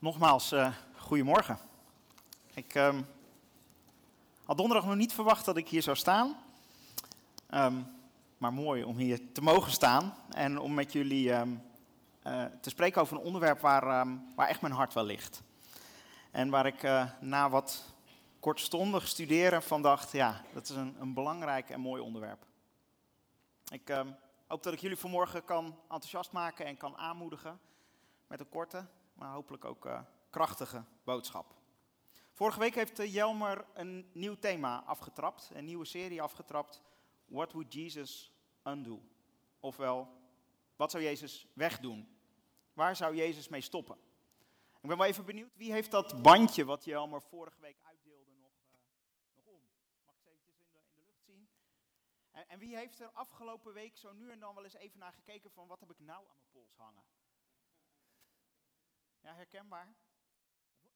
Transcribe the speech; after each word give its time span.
Nogmaals, 0.00 0.52
uh, 0.52 0.74
goedemorgen. 0.96 1.58
Ik 2.54 2.74
um, 2.74 3.06
had 4.44 4.56
donderdag 4.56 4.86
nog 4.86 4.96
niet 4.96 5.12
verwacht 5.12 5.44
dat 5.44 5.56
ik 5.56 5.68
hier 5.68 5.82
zou 5.82 5.96
staan. 5.96 6.36
Um, 7.50 7.86
maar 8.38 8.52
mooi 8.52 8.84
om 8.84 8.96
hier 8.96 9.32
te 9.32 9.42
mogen 9.42 9.72
staan 9.72 10.14
en 10.30 10.58
om 10.58 10.74
met 10.74 10.92
jullie 10.92 11.32
um, 11.32 11.62
uh, 12.26 12.44
te 12.60 12.70
spreken 12.70 13.00
over 13.00 13.16
een 13.16 13.22
onderwerp 13.22 13.60
waar, 13.60 14.06
waar 14.34 14.48
echt 14.48 14.60
mijn 14.60 14.72
hart 14.72 14.94
wel 14.94 15.04
ligt. 15.04 15.42
En 16.30 16.50
waar 16.50 16.66
ik 16.66 16.82
uh, 16.82 17.10
na 17.20 17.50
wat 17.50 17.84
kortstondig 18.38 19.08
studeren 19.08 19.62
van 19.62 19.82
dacht, 19.82 20.12
ja, 20.12 20.42
dat 20.52 20.68
is 20.68 20.76
een, 20.76 20.96
een 21.00 21.14
belangrijk 21.14 21.70
en 21.70 21.80
mooi 21.80 22.02
onderwerp. 22.02 22.46
Ik 23.68 23.94
hoop 24.46 24.62
dat 24.62 24.72
ik 24.72 24.80
jullie 24.80 24.96
vanmorgen 24.96 25.44
kan 25.44 25.64
enthousiast 25.82 26.32
maken 26.32 26.66
en 26.66 26.76
kan 26.76 26.96
aanmoedigen 26.96 27.60
met 28.26 28.40
een 28.40 28.48
korte, 28.48 28.86
maar 29.20 29.32
hopelijk 29.32 29.64
ook 29.64 29.86
uh, 29.86 30.00
krachtige 30.30 30.84
boodschap. 31.04 31.54
Vorige 32.32 32.58
week 32.58 32.74
heeft 32.74 33.00
uh, 33.00 33.12
Jelmer 33.14 33.66
een 33.74 34.10
nieuw 34.12 34.34
thema 34.38 34.82
afgetrapt, 34.84 35.50
een 35.52 35.64
nieuwe 35.64 35.84
serie 35.84 36.22
afgetrapt. 36.22 36.82
What 37.24 37.52
would 37.52 37.72
Jesus 37.72 38.32
undo? 38.64 39.02
Ofwel, 39.58 40.08
wat 40.76 40.90
zou 40.90 41.02
Jezus 41.02 41.46
wegdoen? 41.52 42.18
Waar 42.72 42.96
zou 42.96 43.16
Jezus 43.16 43.48
mee 43.48 43.60
stoppen? 43.60 43.96
Ik 44.80 44.88
ben 44.88 44.98
wel 44.98 45.06
even 45.06 45.24
benieuwd, 45.24 45.56
wie 45.56 45.72
heeft 45.72 45.90
dat 45.90 46.22
bandje 46.22 46.64
wat 46.64 46.84
Jelmer 46.84 47.22
vorige 47.22 47.60
week 47.60 47.78
uitdeelde 47.82 48.32
nog, 48.40 48.52
uh, 48.66 48.78
nog 49.34 49.44
om? 49.46 49.60
Mag 50.04 50.14
ik 50.14 50.26
eens 50.26 50.42
eventjes 50.44 50.60
in 50.60 50.70
de, 50.72 50.78
in 50.86 50.94
de 50.94 51.02
lucht 51.06 51.24
zien? 51.24 51.48
En, 52.30 52.48
en 52.48 52.58
wie 52.58 52.76
heeft 52.76 53.00
er 53.00 53.10
afgelopen 53.12 53.72
week 53.72 53.96
zo 53.96 54.12
nu 54.12 54.30
en 54.30 54.40
dan 54.40 54.54
wel 54.54 54.64
eens 54.64 54.74
even 54.74 54.98
naar 54.98 55.12
gekeken 55.12 55.50
van 55.50 55.66
wat 55.66 55.80
heb 55.80 55.90
ik 55.90 56.00
nou 56.00 56.24
aan 56.28 56.36
mijn 56.36 56.50
pols 56.50 56.76
hangen? 56.76 57.04
Ja, 59.20 59.34
herkenbaar? 59.34 59.94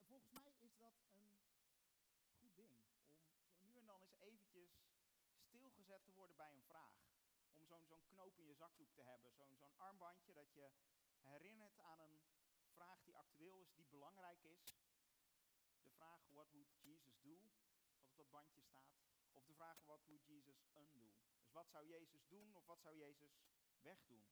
Volgens 0.06 0.30
mij 0.30 0.54
is 0.58 0.76
dat 0.76 0.94
een 1.14 1.34
goed 2.38 2.56
ding. 2.56 2.76
Om 3.56 3.66
nu 3.66 3.76
en 3.76 3.86
dan 3.86 4.02
eens 4.02 4.14
eventjes 4.20 4.70
stilgezet 5.46 6.04
te 6.04 6.12
worden 6.12 6.36
bij 6.36 6.52
een 6.52 6.62
vraag. 6.62 6.94
Om 7.52 7.66
zo'n 7.66 7.86
zo'n 7.86 8.04
knoop 8.04 8.38
in 8.38 8.46
je 8.46 8.54
zakdoek 8.54 8.92
te 8.92 9.02
hebben. 9.02 9.32
Zo'n 9.32 9.56
zo'n 9.56 9.76
armbandje 9.76 10.32
dat 10.32 10.52
je 10.52 10.70
herinnert 11.20 11.78
aan 11.78 12.00
een 12.00 12.22
vraag 12.72 13.02
die 13.02 13.16
actueel 13.16 13.58
is, 13.58 13.74
die 13.74 13.86
belangrijk 13.86 14.42
is. 14.42 14.74
De 15.82 15.90
vraag, 15.90 16.20
what 16.30 16.50
would 16.50 16.68
Jesus 16.82 17.20
do? 17.20 17.38
Wat 17.92 18.04
op 18.04 18.16
dat 18.16 18.30
bandje 18.30 18.60
staat. 18.60 18.92
Of 19.32 19.44
de 19.44 19.54
vraag, 19.54 19.78
what 19.84 20.04
would 20.04 20.24
Jesus 20.24 20.64
undo? 20.74 21.12
Dus 21.38 21.50
wat 21.52 21.68
zou 21.70 21.86
Jezus 21.86 22.26
doen 22.26 22.54
of 22.54 22.66
wat 22.66 22.80
zou 22.80 22.96
Jezus 22.96 23.42
wegdoen? 23.80 24.28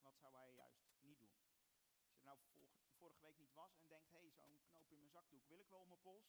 Wat 0.00 0.16
zou 0.18 0.34
hij 0.34 0.52
juist 0.52 0.84
niet 1.00 1.18
doen? 1.18 1.38
Als 2.00 2.10
je 2.10 2.16
er 2.16 2.22
nou 2.22 2.83
vorige 3.04 3.20
week 3.20 3.38
niet 3.38 3.54
was 3.54 3.76
en 3.76 3.88
denkt, 3.88 4.10
hé, 4.12 4.18
hey, 4.18 4.30
zo'n 4.30 4.60
knoop 4.70 4.90
in 4.90 4.98
mijn 4.98 5.10
zakdoek 5.10 5.46
wil 5.46 5.60
ik 5.60 5.68
wel 5.68 5.80
op 5.80 5.86
mijn 5.86 6.00
pols, 6.00 6.28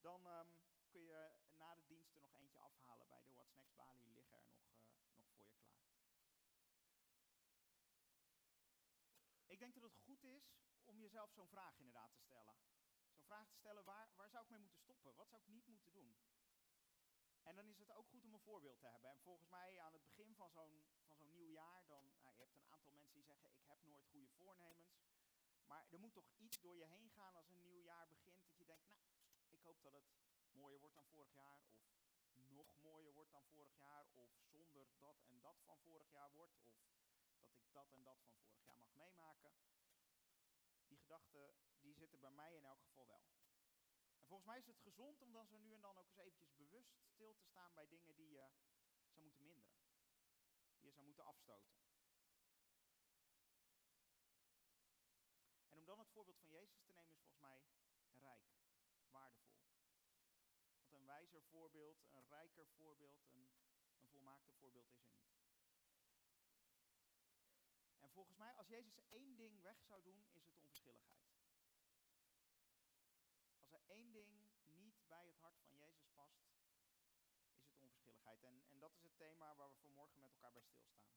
dan 0.00 0.26
um, 0.26 0.50
kun 0.90 1.02
je 1.02 1.30
na 1.50 1.74
de 1.74 1.86
dienst 1.86 2.14
er 2.14 2.20
nog 2.20 2.34
eentje 2.34 2.58
afhalen 2.58 3.08
bij 3.08 3.22
de 3.22 3.32
What's 3.32 3.52
Next 3.54 3.74
Bali, 3.74 4.12
liggen 4.14 4.38
er 4.38 4.48
nog, 4.48 4.62
uh, 4.72 4.80
nog 4.90 5.06
voor 5.10 5.20
je 5.20 5.28
klaar. 5.28 5.56
Ik 9.46 9.58
denk 9.58 9.74
dat 9.74 9.82
het 9.82 9.96
goed 9.96 10.22
is 10.24 10.44
om 10.84 11.00
jezelf 11.00 11.30
zo'n 11.32 11.48
vraag 11.48 11.78
inderdaad 11.78 12.12
te 12.12 12.20
stellen. 12.20 12.56
Zo'n 13.12 13.24
vraag 13.24 13.48
te 13.48 13.56
stellen, 13.56 13.84
waar, 13.84 14.08
waar 14.16 14.30
zou 14.30 14.44
ik 14.44 14.50
mee 14.50 14.60
moeten 14.60 14.78
stoppen? 14.78 15.14
Wat 15.14 15.28
zou 15.28 15.42
ik 15.42 15.48
niet 15.48 15.66
moeten 15.66 15.92
doen? 15.92 16.16
En 17.42 17.56
dan 17.56 17.68
is 17.68 17.78
het 17.78 17.92
ook 17.92 18.08
goed 18.08 18.24
om 18.24 18.34
een 18.34 18.40
voorbeeld 18.50 18.80
te 18.80 18.86
hebben. 18.86 19.10
En 19.10 19.20
volgens 19.20 19.48
mij 19.48 19.80
aan 19.80 19.92
het 19.92 20.02
begin 20.02 20.34
van 20.34 20.50
zo'n, 20.50 20.84
van 21.06 21.16
zo'n 21.16 21.32
nieuw 21.32 21.50
jaar, 21.50 21.86
dan, 21.86 22.04
nou, 22.20 22.34
je 22.34 22.40
hebt 22.40 22.54
een 22.54 22.72
aantal 22.72 22.92
mensen 22.92 23.14
die 23.14 23.24
zeggen, 23.24 23.50
ik 23.54 23.66
heb 23.66 23.84
nooit 23.84 24.06
goede 24.06 24.28
voornemens. 24.28 25.07
Maar 25.68 25.86
er 25.90 25.98
moet 25.98 26.12
toch 26.14 26.30
iets 26.36 26.60
door 26.60 26.76
je 26.76 26.84
heen 26.84 27.10
gaan 27.10 27.34
als 27.34 27.48
een 27.48 27.62
nieuw 27.62 27.80
jaar 27.80 28.08
begint. 28.08 28.46
Dat 28.46 28.58
je 28.58 28.64
denkt, 28.64 28.86
nou, 28.86 29.02
ik 29.50 29.60
hoop 29.60 29.82
dat 29.82 29.92
het 29.92 30.04
mooier 30.50 30.80
wordt 30.80 30.94
dan 30.94 31.06
vorig 31.06 31.32
jaar. 31.32 31.60
Of 32.32 32.48
nog 32.48 32.76
mooier 32.76 33.12
wordt 33.12 33.30
dan 33.30 33.44
vorig 33.44 33.76
jaar. 33.76 34.06
Of 34.12 34.30
zonder 34.50 34.86
dat 34.98 35.22
en 35.28 35.40
dat 35.40 35.60
van 35.64 35.78
vorig 35.78 36.10
jaar 36.10 36.32
wordt. 36.32 36.54
Of 36.54 36.70
dat 36.72 37.56
ik 37.58 37.72
dat 37.72 37.90
en 37.90 38.02
dat 38.02 38.18
van 38.20 38.34
vorig 38.36 38.60
jaar 38.60 38.76
mag 38.76 38.92
meemaken. 38.92 39.52
Die 40.86 40.98
gedachten, 40.98 41.54
die 41.80 41.94
zitten 41.94 42.20
bij 42.20 42.30
mij 42.30 42.54
in 42.54 42.64
elk 42.64 42.80
geval 42.80 43.06
wel. 43.06 43.22
En 44.18 44.26
volgens 44.26 44.48
mij 44.48 44.58
is 44.58 44.66
het 44.66 44.80
gezond 44.80 45.22
om 45.22 45.32
dan 45.32 45.46
zo 45.46 45.58
nu 45.58 45.74
en 45.74 45.80
dan 45.80 45.98
ook 45.98 46.06
eens 46.06 46.16
eventjes 46.16 46.54
bewust 46.54 46.96
stil 47.14 47.34
te 47.34 47.44
staan 47.44 47.74
bij 47.74 47.88
dingen 47.88 48.14
die 48.14 48.30
je 48.30 48.50
zou 49.06 49.22
moeten 49.22 49.44
minderen. 49.44 49.80
Die 50.78 50.86
je 50.86 50.92
zou 50.92 51.06
moeten 51.06 51.24
afstoten. 51.24 51.76
En 55.68 55.77
om 55.77 55.77
dan 55.88 55.98
het 55.98 56.10
voorbeeld 56.10 56.38
van 56.38 56.48
Jezus 56.48 56.80
te 56.80 56.92
nemen 56.92 57.12
is 57.12 57.20
volgens 57.20 57.40
mij 57.40 57.62
rijk, 58.12 58.46
waardevol. 59.10 59.66
Want 60.78 60.92
een 60.92 61.06
wijzer 61.06 61.42
voorbeeld, 61.42 62.06
een 62.12 62.28
rijker 62.28 62.66
voorbeeld, 62.66 63.20
een, 63.30 63.48
een 64.00 64.08
volmaakter 64.08 64.54
voorbeeld 64.54 64.90
is 64.90 65.02
er 65.02 65.10
niet. 65.10 65.28
En 67.98 68.10
volgens 68.10 68.36
mij, 68.36 68.54
als 68.54 68.68
Jezus 68.68 69.00
één 69.08 69.36
ding 69.36 69.62
weg 69.62 69.82
zou 69.82 70.02
doen, 70.02 70.24
is 70.30 70.44
het 70.44 70.56
onverschilligheid. 70.56 71.26
Als 73.58 73.72
er 73.72 73.82
één 73.86 74.12
ding 74.12 74.50
niet 74.64 75.06
bij 75.06 75.26
het 75.26 75.38
hart 75.38 75.60
van 75.60 75.76
Jezus 75.76 76.08
past, 76.14 76.42
is 77.56 77.70
het 77.70 77.78
onverschilligheid. 77.78 78.42
En, 78.42 78.64
en 78.68 78.78
dat 78.78 78.94
is 78.94 79.02
het 79.02 79.16
thema 79.16 79.54
waar 79.54 79.70
we 79.70 79.76
vanmorgen 79.76 80.20
met 80.20 80.30
elkaar 80.30 80.52
bij 80.52 80.62
stilstaan. 80.62 81.08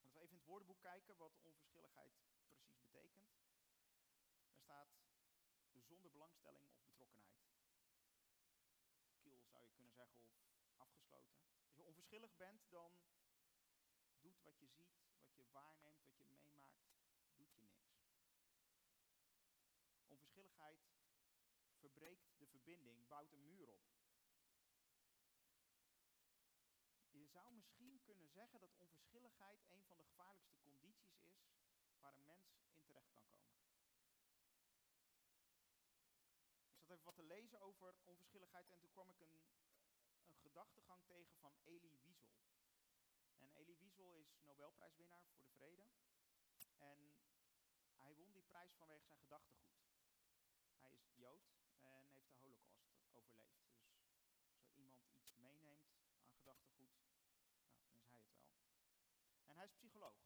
Als 0.00 0.12
we 0.12 0.20
even 0.20 0.30
in 0.30 0.36
het 0.36 0.46
woordenboek 0.46 0.80
kijken 0.80 1.16
wat 1.16 1.38
onverschilligheid 1.42 2.12
precies 2.56 2.78
betekent. 2.78 3.45
Staat 4.66 4.88
zonder 5.88 6.10
belangstelling 6.10 6.66
of 6.66 6.82
betrokkenheid. 6.82 7.40
Kil 9.20 9.44
zou 9.44 9.64
je 9.64 9.70
kunnen 9.70 9.92
zeggen 9.92 10.18
of 10.18 10.74
afgesloten. 10.76 11.36
Als 11.62 11.74
je 11.74 11.82
onverschillig 11.82 12.36
bent, 12.36 12.70
dan 12.70 13.00
doet 14.20 14.42
wat 14.42 14.58
je 14.58 14.66
ziet, 14.66 14.98
wat 15.18 15.34
je 15.34 15.44
waarneemt, 15.52 16.04
wat 16.04 16.18
je 16.18 16.24
meemaakt, 16.24 16.88
doet 17.36 17.54
je 17.54 17.62
niks. 17.62 17.94
Onverschilligheid 20.06 20.80
verbreekt 21.78 22.38
de 22.38 22.46
verbinding, 22.46 23.08
bouwt 23.08 23.32
een 23.32 23.44
muur 23.44 23.68
op. 23.68 23.84
Je 27.10 27.26
zou 27.26 27.54
misschien 27.54 28.00
kunnen 28.02 28.28
zeggen 28.28 28.60
dat 28.60 28.76
onverschilligheid 28.76 29.60
een 29.70 29.84
van 29.84 29.96
de 29.96 30.04
gevaarlijkste 30.04 30.58
condities 30.58 31.18
is 31.18 31.46
waar 31.98 32.14
een 32.14 32.24
mens 32.24 32.50
in 32.70 32.84
terecht 32.84 33.10
kan 33.12 33.26
komen. 33.26 33.56
Ik 36.76 36.84
zat 36.86 36.95
even 36.95 36.95
wat 37.06 37.14
te 37.14 37.22
lezen 37.22 37.60
over 37.60 37.94
onverschilligheid 38.04 38.70
en 38.70 38.78
toen 38.78 38.90
kwam 38.90 39.10
ik 39.10 39.20
een, 39.20 39.42
een 40.26 40.36
gedachtegang 40.36 41.04
tegen 41.04 41.36
van 41.36 41.54
Elie 41.64 41.98
Wiesel. 42.00 42.36
En 43.38 43.52
Elie 43.52 43.76
Wiesel 43.76 44.14
is 44.14 44.40
Nobelprijswinnaar 44.42 45.22
voor 45.22 45.36
de 45.36 45.46
vrede. 45.46 45.86
En 46.76 47.14
hij 47.96 48.14
won 48.14 48.32
die 48.32 48.42
prijs 48.42 48.74
vanwege 48.74 49.04
zijn 49.04 49.18
gedachtegoed. 49.18 49.74
Hij 50.78 50.94
is 50.94 51.14
Jood 51.14 51.48
en 51.78 52.08
heeft 52.08 52.30
de 52.30 52.36
holocaust 52.36 52.94
overleefd. 53.12 53.66
Dus 54.44 54.58
als 54.58 54.72
iemand 54.74 55.04
iets 55.12 55.34
meeneemt 55.34 55.88
aan 56.18 56.30
gedachtegoed, 56.32 56.90
nou, 56.98 57.74
dan 57.84 57.96
is 57.96 58.08
hij 58.08 58.18
het 58.18 58.26
wel. 58.26 58.26
En 59.46 59.56
hij 59.56 59.64
is 59.64 59.74
psycholoog. 59.74 60.18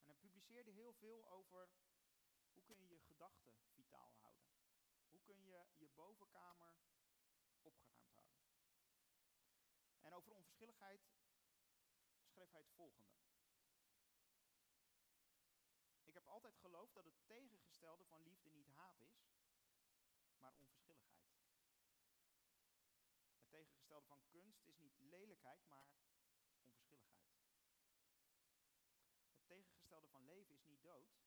En 0.00 0.06
hij 0.06 0.16
publiceerde 0.16 0.70
heel 0.70 0.92
veel 0.92 1.28
over 1.28 1.70
hoe 2.52 2.62
kun 2.62 2.78
je 2.78 2.88
je 2.88 2.98
gedachten 2.98 3.54
vitaal 3.74 4.12
houden. 4.18 4.37
Kun 5.28 5.44
je 5.44 5.66
je 5.76 5.88
bovenkamer 5.88 6.74
opgeruimd 7.62 8.10
houden. 8.12 8.40
En 10.00 10.12
over 10.12 10.32
onverschilligheid 10.32 11.00
schreef 12.24 12.50
hij 12.50 12.60
het 12.60 12.70
volgende. 12.70 13.12
Ik 16.04 16.14
heb 16.14 16.26
altijd 16.26 16.56
geloofd 16.56 16.94
dat 16.94 17.04
het 17.04 17.26
tegengestelde 17.26 18.04
van 18.04 18.22
liefde 18.22 18.50
niet 18.50 18.68
haat 18.68 19.00
is, 19.00 19.28
maar 20.38 20.54
onverschilligheid. 20.54 21.28
Het 23.36 23.48
tegengestelde 23.48 24.06
van 24.06 24.22
kunst 24.28 24.62
is 24.62 24.78
niet 24.78 25.00
lelijkheid, 25.00 25.64
maar 25.64 25.84
onverschilligheid. 26.60 27.32
Het 29.30 29.46
tegengestelde 29.46 30.08
van 30.08 30.24
leven 30.24 30.54
is 30.54 30.64
niet 30.64 30.82
dood, 30.82 31.18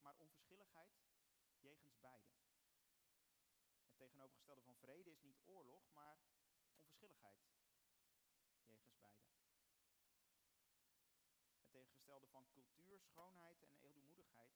maar 0.00 0.14
onverschilligheid 0.16 0.92
jegens 1.60 1.98
beide. 2.00 2.43
Tegenovergestelde 4.04 4.62
van 4.62 4.76
vrede 4.76 5.10
is 5.10 5.22
niet 5.22 5.40
oorlog, 5.44 5.82
maar 5.92 6.18
onverschilligheid 6.68 7.38
jegens 8.64 8.94
beide. 8.96 9.22
Het 11.54 11.70
tegengestelde 11.70 12.26
van 12.28 12.46
cultuur, 12.52 13.00
schoonheid 13.00 13.62
en 13.62 13.76
edelmoedigheid 13.78 14.52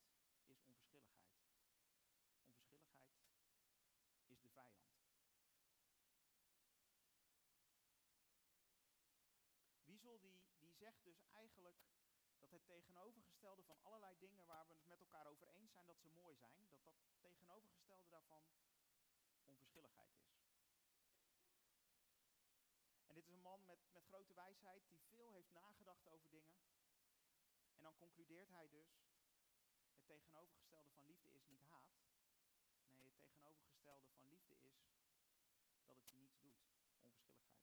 is 0.47 0.61
onverschilligheid. 0.61 1.33
Onverschilligheid 2.45 3.13
is 4.27 4.41
de 4.41 4.49
vijand. 4.49 4.89
Wiesel 9.85 10.21
die, 10.21 10.43
die 10.59 10.73
zegt 10.73 11.05
dus 11.05 11.23
eigenlijk 11.33 11.79
dat 12.39 12.51
het 12.51 12.67
tegenovergestelde 12.67 13.63
van 13.63 13.83
allerlei 13.83 14.19
dingen 14.19 14.47
waar 14.47 14.67
we 14.67 14.73
het 14.73 14.87
met 14.87 15.01
elkaar 15.01 15.27
over 15.27 15.49
eens 15.49 15.71
zijn 15.73 15.87
dat 15.87 15.99
ze 15.99 16.09
mooi 16.09 16.37
zijn, 16.37 16.69
dat 16.71 16.85
dat 16.85 16.95
tegenovergestelde 17.21 18.09
daarvan 18.09 18.47
onverschilligheid 19.49 20.15
is. 20.15 20.37
En 23.07 23.15
dit 23.15 23.25
is 23.25 23.31
een 23.31 23.41
man 23.41 23.65
met, 23.65 23.79
met 23.93 24.05
grote 24.05 24.35
wijsheid 24.35 24.83
die 24.89 25.01
veel 25.11 25.33
heeft 25.33 25.53
nagedacht 25.53 26.09
over 26.09 26.31
dingen. 26.31 26.57
En 27.77 27.83
dan 27.83 27.97
concludeert 27.97 28.49
hij 28.49 28.69
dus, 28.69 28.91
het 29.91 30.07
tegenovergestelde 30.07 30.91
van 30.91 31.05
liefde 31.05 31.33
is 31.33 31.47
niet 31.47 31.63
haat. 31.63 31.93
Nee, 32.95 33.09
het 33.09 33.21
tegenovergestelde 33.21 34.07
van 34.15 34.29
liefde 34.29 34.57
is 34.61 34.77
dat 35.87 35.97
het 35.97 36.09
je 36.09 36.17
niets 36.17 36.41
doet, 36.41 36.61
onverschilligheid. 37.01 37.57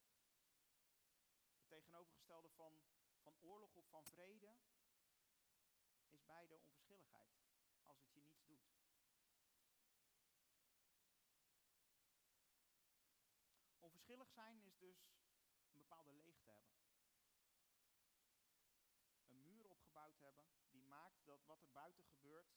Het 1.55 1.67
tegenovergestelde 1.67 2.49
van, 2.49 2.81
van 3.21 3.35
oorlog 3.41 3.75
of 3.75 3.85
van 3.89 4.05
vrede 4.05 4.55
is 6.09 6.25
beide 6.25 6.55
onverschilligheid, 6.55 7.31
als 7.85 7.99
het 7.99 8.13
je 8.13 8.21
niets 8.21 8.45
doet. 8.45 8.75
Onverschillig 14.06 14.34
zijn 14.34 14.62
is 14.63 14.78
dus 14.78 14.98
een 15.68 15.78
bepaalde 15.78 16.13
leegte 16.13 16.52
hebben. 16.52 16.74
Een 19.28 19.44
muur 19.44 19.69
opgebouwd 19.69 20.19
hebben 20.19 20.46
die 20.69 20.84
maakt 20.84 21.25
dat 21.25 21.46
wat 21.46 21.62
er 21.62 21.72
buiten 21.72 22.06
gebeurt 22.06 22.48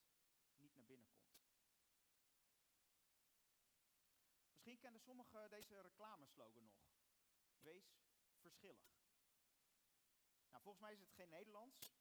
niet 0.57 0.75
naar 0.75 0.85
binnen 0.85 1.09
komt. 1.09 1.37
Misschien 4.51 4.79
kennen 4.79 5.01
sommigen 5.01 5.51
deze 5.51 5.81
reclameslogan 5.81 6.65
nog. 6.65 6.81
Wees 7.59 7.99
verschillig. 8.41 8.87
Nou, 10.51 10.63
volgens 10.63 10.83
mij 10.83 10.93
is 10.93 11.01
het 11.01 11.13
geen 11.13 11.31
Nederlands, 11.31 11.93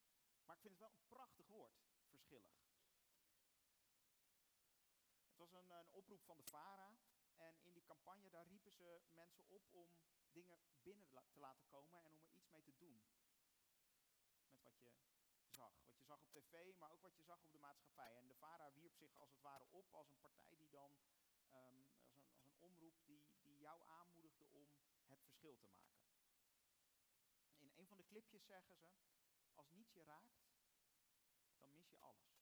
maar 0.45 0.55
ik 0.55 0.61
vind 0.61 0.73
het 0.73 0.83
wel 0.83 0.91
een 0.91 1.07
prachtig 1.07 1.47
woord, 1.47 1.85
verschillig. 2.09 2.55
Het 5.27 5.37
was 5.37 5.51
een, 5.51 5.69
een 5.69 5.91
oproep 5.91 6.23
van 6.23 6.37
de 6.37 6.43
VARA 6.43 6.97
en 7.37 7.59
in 7.61 7.73
die 7.73 7.83
campagne 7.83 8.29
daar 8.29 8.47
riepen 8.47 8.71
ze 8.71 9.01
mensen 9.11 9.47
op 9.47 9.63
om 9.71 9.89
dingen 10.31 10.59
binnen 10.83 11.07
te 11.09 11.39
laten 11.39 11.67
komen 11.67 11.99
en 11.99 12.05
om 12.05 12.19
er 12.21 12.33
iets 12.33 12.49
mee 12.49 12.63
te 12.63 12.75
doen. 12.77 13.01
Met 14.49 14.61
wat 14.63 14.79
je 14.79 14.91
zag. 15.49 15.73
Wat 15.83 15.97
je 15.97 16.03
zag 16.03 16.21
op 16.21 16.31
tv, 16.31 16.75
maar 16.77 16.91
ook 16.91 17.01
wat 17.01 17.15
je 17.15 17.23
zag 17.23 17.41
op 17.43 17.51
de 17.51 17.57
maatschappij. 17.57 18.15
En 18.15 18.27
de 18.27 18.35
VARA 18.35 18.71
wierp 18.73 18.95
zich 18.95 19.17
als 19.17 19.31
het 19.31 19.41
ware 19.41 19.67
op 19.71 19.93
als 19.93 20.09
een 20.09 20.19
partij 20.19 20.55
die 20.57 20.69
dan, 20.69 20.91
um, 21.51 21.87
als, 21.99 22.15
een, 22.15 22.27
als 22.29 22.45
een 22.45 22.57
omroep 22.59 23.05
die, 23.05 23.23
die 23.41 23.59
jou 23.59 23.81
aanmoedigde 23.85 24.45
om 24.45 24.67
het 25.07 25.21
verschil 25.23 25.57
te 25.57 25.67
maken. 25.67 25.97
In 27.57 27.71
een 27.75 27.87
van 27.87 27.97
de 27.97 28.05
clipjes 28.05 28.45
zeggen 28.45 28.75
ze, 28.75 28.89
als 29.55 29.69
niets 29.69 29.93
je 29.93 30.03
raakt, 30.03 30.37
dan 31.59 31.73
mis 31.73 31.89
je 31.89 31.97
alles. 31.99 32.37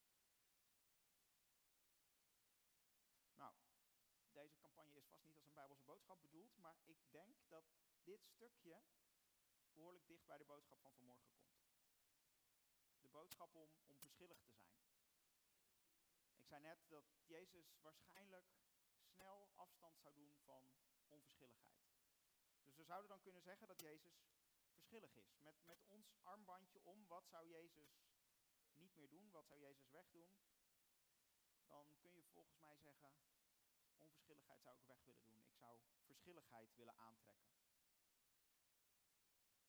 Nou, 3.35 3.53
deze 4.31 4.57
campagne 4.57 4.97
is 4.97 5.07
vast 5.07 5.23
niet 5.23 5.35
als 5.35 5.44
een 5.44 5.44
bijbelse 5.55 5.83
boodschap 5.83 6.21
bedoeld, 6.21 6.57
maar 6.57 6.77
ik 6.85 6.97
denk 7.11 7.35
dat 7.47 7.65
dit 8.03 8.25
stukje 8.25 8.83
behoorlijk 9.73 10.07
dicht 10.07 10.25
bij 10.25 10.37
de 10.37 10.45
boodschap 10.45 10.79
van 10.79 10.93
vanmorgen 10.93 11.31
komt. 11.31 11.53
De 12.99 13.09
boodschap 13.09 13.55
om, 13.55 13.69
om 13.85 13.99
verschillig 13.99 14.39
te 14.39 14.51
zijn. 14.51 14.73
Ik 16.35 16.45
zei 16.45 16.61
net 16.61 16.79
dat 16.87 17.05
Jezus 17.25 17.77
waarschijnlijk 17.81 18.47
snel 18.95 19.49
afstand 19.55 19.99
zou 19.99 20.13
doen 20.13 20.35
van 20.43 20.71
onverschilligheid. 21.07 21.75
Dus 22.63 22.75
we 22.75 22.83
zouden 22.83 23.09
dan 23.09 23.21
kunnen 23.21 23.41
zeggen 23.41 23.67
dat 23.67 23.79
Jezus 23.79 24.25
verschillig 24.71 25.15
is. 25.15 25.37
Met, 25.39 25.55
met 25.63 25.83
ons 25.87 26.13
armbandje 26.23 26.83
om, 26.83 27.07
wat 27.07 27.27
zou 27.27 27.47
Jezus 27.47 28.03
niet 28.73 28.95
meer 28.95 29.09
doen? 29.09 29.31
Wat 29.31 29.47
zou 29.47 29.59
Jezus 29.59 29.89
wegdoen? 29.89 30.33
Dan 31.67 31.95
kun 31.97 32.13
je 32.13 32.23
volgens 32.23 32.57
mij 32.57 32.77
zeggen, 32.77 33.13
onverschilligheid 34.05 34.61
zou 34.61 34.75
ik 34.77 34.85
weg 34.85 35.01
willen 35.03 35.23
doen. 35.23 35.43
Ik 35.43 35.55
zou 35.55 35.79
verschilligheid 36.05 36.75
willen 36.75 36.95
aantrekken. 36.95 37.51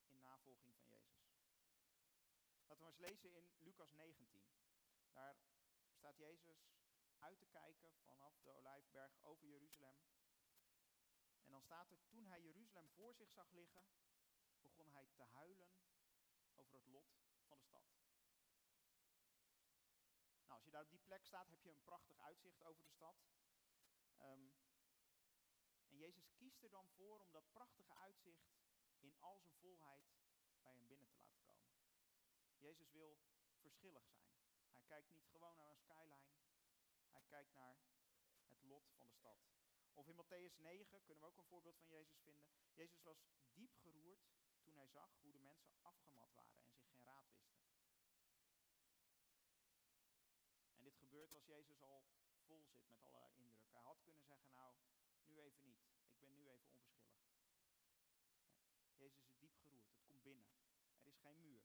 In 0.07 0.21
navolging 0.21 0.75
van 0.77 0.89
Jezus. 0.89 1.35
Laten 2.67 2.85
we 2.85 2.91
eens 2.91 2.99
lezen 2.99 3.33
in 3.33 3.53
Lucas 3.59 3.93
19. 3.93 4.45
Daar 5.13 5.37
staat 5.95 6.17
Jezus 6.17 6.69
uit 7.19 7.39
te 7.39 7.47
kijken 7.47 7.93
vanaf 8.05 8.39
de 8.43 8.51
Olijfberg 8.51 9.23
over 9.23 9.47
Jeruzalem. 9.47 10.07
En 11.45 11.53
dan 11.53 11.63
staat 11.63 11.91
er, 11.91 11.99
toen 12.09 12.27
hij 12.27 12.43
Jeruzalem 12.43 12.91
voor 12.91 13.15
zich 13.15 13.31
zag 13.31 13.51
liggen, 13.51 13.85
begon 14.61 14.91
hij 14.91 15.09
te 15.15 15.23
huilen 15.23 15.71
over 16.55 16.75
het 16.75 16.87
lot 16.87 17.07
van 17.47 17.59
de 17.59 17.65
stad. 17.65 17.87
Nou, 20.47 20.59
als 20.59 20.65
je 20.65 20.71
daar 20.71 20.83
op 20.83 20.91
die 20.91 21.01
plek 21.05 21.25
staat, 21.25 21.49
heb 21.49 21.63
je 21.63 21.71
een 21.71 21.85
prachtig 21.85 22.19
uitzicht 22.19 22.63
over 22.63 22.83
de 22.83 22.91
stad. 22.91 23.17
Ehm, 24.19 24.49
en 25.89 25.97
Jezus 25.97 26.33
kiest 26.35 26.63
er 26.63 26.71
dan 26.71 26.89
voor 26.89 27.21
om 27.21 27.33
dat 27.33 27.53
prachtige 27.53 27.95
uitzicht 27.95 28.47
in 28.99 29.15
al 29.21 29.39
zijn 29.39 29.55
volheid 29.55 30.05
bij 30.63 30.73
hem 30.73 30.87
binnen 30.87 31.09
te 31.09 31.17
laten 31.17 31.43
komen. 31.43 31.75
Jezus 32.59 32.91
wil 32.91 33.19
verschillig 33.61 34.07
zijn. 34.07 34.31
Hij 34.71 34.83
kijkt 34.83 35.11
niet 35.11 35.29
gewoon 35.29 35.57
naar 35.57 35.71
een 35.71 35.79
skyline, 35.79 36.35
hij 37.11 37.23
kijkt 37.23 37.53
naar 37.53 37.79
het 38.49 38.63
lot 38.63 38.91
van 38.97 39.07
de 39.07 39.13
stad. 39.13 39.39
Of 39.95 40.09
in 40.09 40.17
Matthäus 40.17 40.57
9 40.57 41.03
kunnen 41.05 41.23
we 41.23 41.29
ook 41.29 41.37
een 41.37 41.45
voorbeeld 41.45 41.79
van 41.79 41.89
Jezus 41.89 42.21
vinden. 42.21 42.47
Jezus 42.73 43.03
was 43.03 43.27
diep 43.55 43.75
geroerd 43.77 44.29
toen 44.63 44.77
hij 44.77 44.89
zag 44.89 45.11
hoe 45.21 45.33
de 45.33 45.39
mensen 45.39 45.75
afgemat 45.83 46.35
waren 46.35 46.61
en 46.61 46.67
zich 46.67 46.85
geen 46.85 47.03
raad 47.05 47.31
wisten. 47.33 47.65
En 50.77 50.83
dit 50.83 50.97
gebeurt 50.97 51.33
als 51.33 51.45
Jezus 51.45 51.83
al 51.83 52.05
vol 52.47 52.65
zit 52.65 52.89
met 52.89 53.03
allerlei 53.03 53.33
indruk. 53.35 53.73
Hij 53.73 53.83
had 53.83 54.03
kunnen 54.03 54.25
zeggen, 54.25 54.53
nou, 54.53 54.75
nu 55.25 55.41
even 55.41 55.65
niet. 55.65 55.81
Ik 56.07 56.19
ben 56.19 56.35
nu 56.35 56.49
even 56.49 56.71
onverschillig. 56.71 57.25
Jezus 58.95 59.25
is 59.27 59.39
diep 59.39 59.55
geroerd, 59.57 59.89
het 59.91 60.05
komt 60.05 60.23
binnen. 60.23 60.49
Er 61.01 61.07
is 61.07 61.19
geen 61.19 61.41
muur. 61.41 61.65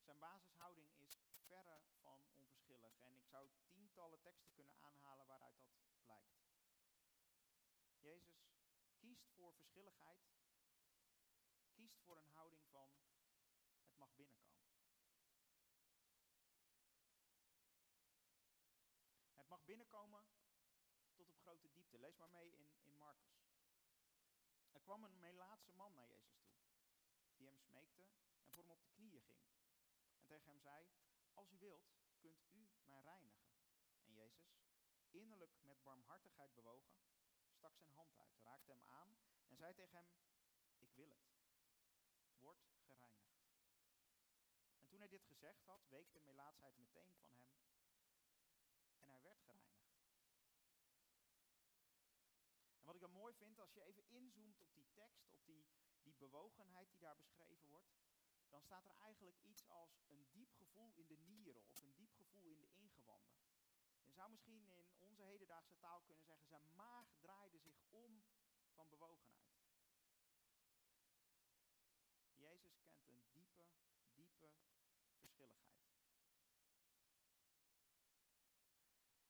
Zijn 0.00 0.18
basishouding 0.18 0.88
is 0.96 1.18
verre 1.46 1.82
van 2.00 2.26
onverschillig. 2.34 2.98
En 2.98 3.14
ik 3.16 3.26
zou 3.26 3.48
tientallen 3.72 4.20
teksten 4.20 4.52
kunnen 4.52 4.74
aanhalen 4.76 5.26
waaruit 5.26 5.56
dat 5.86 6.02
blijkt. 6.02 6.42
Jezus 7.98 8.54
kiest 8.96 9.28
voor 9.34 9.54
verschilligheid, 9.54 10.22
kiest 11.72 12.00
voor 12.00 12.18
een 12.18 12.28
houding 12.28 12.66
van 12.70 12.88
het 13.82 13.96
mag 13.96 14.14
binnenkomen. 14.14 14.64
Het 19.34 19.48
binnenkomen 19.64 20.24
tot 21.14 21.28
op 21.28 21.38
grote 21.38 21.70
diepte. 21.70 21.98
Lees 21.98 22.16
maar 22.16 22.30
mee 22.30 22.52
in, 22.52 22.70
in 22.82 22.96
Marcus. 22.96 23.42
Er 24.72 24.80
kwam 24.80 25.04
een 25.04 25.18
Melaatse 25.18 25.72
man 25.72 25.94
naar 25.94 26.08
Jezus 26.08 26.38
toe, 26.42 26.56
die 27.36 27.46
hem 27.46 27.58
smeekte 27.58 28.02
en 28.38 28.50
voor 28.50 28.62
hem 28.62 28.70
op 28.70 28.82
de 28.82 28.88
knieën 28.88 29.22
ging. 29.22 29.42
En 30.18 30.26
tegen 30.26 30.46
hem 30.46 30.60
zei, 30.60 30.88
als 31.32 31.50
u 31.50 31.58
wilt, 31.58 31.92
kunt 32.18 32.42
u 32.50 32.68
mij 32.84 33.00
reinigen. 33.00 33.46
En 34.04 34.14
Jezus, 34.14 34.60
innerlijk 35.10 35.62
met 35.62 35.82
barmhartigheid 35.82 36.54
bewogen, 36.54 36.96
stak 37.50 37.76
zijn 37.76 37.92
hand 37.92 38.16
uit, 38.16 38.38
raakte 38.38 38.70
hem 38.70 38.82
aan 38.86 39.18
en 39.46 39.56
zei 39.56 39.74
tegen 39.74 39.96
hem, 39.96 40.08
ik 40.78 40.92
wil 40.94 41.10
het. 41.10 41.32
Word 42.38 42.58
gereinigd. 42.86 43.42
En 44.78 44.88
toen 44.88 44.98
hij 44.98 45.08
dit 45.08 45.24
gezegd 45.24 45.64
had, 45.64 45.86
week 45.88 46.12
de 46.12 46.20
melaatsheid 46.20 46.76
meteen 46.76 47.14
van 47.14 47.30
hem 47.30 47.44
en 49.04 49.10
hij 49.10 49.22
werd 49.22 49.40
gereinigd. 49.40 49.94
En 52.78 52.84
wat 52.84 52.93
ik 52.93 52.93
dan 53.04 53.12
mooi 53.12 53.34
vind, 53.34 53.60
als 53.60 53.72
je 53.72 53.82
even 53.82 54.04
inzoomt 54.08 54.60
op 54.60 54.74
die 54.74 54.86
tekst, 54.92 55.28
op 55.30 55.44
die, 55.46 55.64
die 56.02 56.14
bewogenheid 56.14 56.90
die 56.90 56.98
daar 56.98 57.16
beschreven 57.16 57.68
wordt, 57.68 57.92
dan 58.48 58.62
staat 58.62 58.84
er 58.84 58.96
eigenlijk 58.98 59.38
iets 59.42 59.68
als 59.68 60.02
een 60.08 60.26
diep 60.32 60.52
gevoel 60.52 60.92
in 60.94 61.06
de 61.06 61.18
nieren 61.18 61.62
of 61.68 61.82
een 61.82 61.94
diep 61.94 62.14
gevoel 62.14 62.46
in 62.46 62.60
de 62.60 62.72
ingewanden. 62.74 63.36
Je 64.04 64.12
zou 64.12 64.30
misschien 64.30 64.54
in 64.54 64.70
onze 64.98 65.22
hedendaagse 65.22 65.78
taal 65.78 66.00
kunnen 66.00 66.24
zeggen, 66.24 66.46
zijn 66.46 66.74
maag 66.74 67.06
draaide 67.20 67.58
zich 67.58 67.76
om 67.90 68.22
van 68.74 68.88
bewogenheid. 68.88 69.52
Jezus 72.34 72.78
kent 72.82 73.06
een 73.08 73.22
diepe, 73.32 73.66
diepe 74.14 74.50
verschilligheid. 75.18 75.74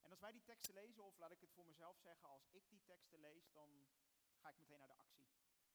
En 0.03 0.04
als 0.15 0.23
wij 0.23 0.33
die 0.33 0.51
teksten 0.53 0.75
lezen, 0.75 1.05
of 1.05 1.19
laat 1.19 1.31
ik 1.31 1.41
het 1.41 1.53
voor 1.53 1.67
mezelf 1.67 1.99
zeggen, 1.99 2.29
als 2.29 2.49
ik 2.51 2.69
die 2.69 2.83
teksten 2.85 3.21
lees, 3.21 3.51
dan 3.53 3.89
ga 4.41 4.49
ik 4.49 4.59
meteen 4.59 4.79
naar 4.79 4.89
de 4.89 5.03
actie. 5.07 5.29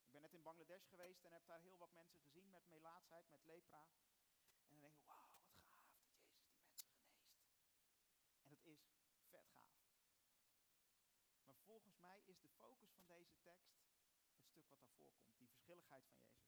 Ik 0.05 0.11
ben 0.11 0.21
net 0.21 0.33
in 0.33 0.41
Bangladesh 0.41 0.87
geweest 0.87 1.23
en 1.23 1.31
heb 1.31 1.45
daar 1.45 1.59
heel 1.59 1.77
wat 1.77 1.93
mensen 1.93 2.19
gezien 2.19 2.49
met 2.49 2.69
melaatsheid, 2.69 3.29
met 3.29 3.45
lepra. 3.45 3.87
En 4.63 4.71
dan 4.71 4.81
denk 4.81 4.95
ik, 4.95 5.05
wauw, 5.05 5.29
wat 5.31 5.43
gaaf 5.51 5.67
dat 5.67 5.75
Jezus 5.75 5.99
die 5.99 6.09
mensen 6.09 6.69
geneest. 6.69 7.33
En 8.41 8.49
dat 8.49 8.65
is 8.65 8.81
vet 9.29 9.47
gaaf. 9.55 9.77
Maar 11.43 11.55
volgens 11.55 11.97
mij 11.97 12.21
is 12.25 12.39
de 12.39 12.49
focus 12.49 12.91
van 12.91 13.07
deze 13.07 13.35
tekst 13.41 13.71
het 14.31 14.45
stuk 14.45 14.69
wat 14.69 14.79
daarvoor 14.79 15.13
komt, 15.17 15.39
die 15.39 15.49
verschilligheid 15.49 16.05
van 16.07 16.19
Jezus. 16.19 16.47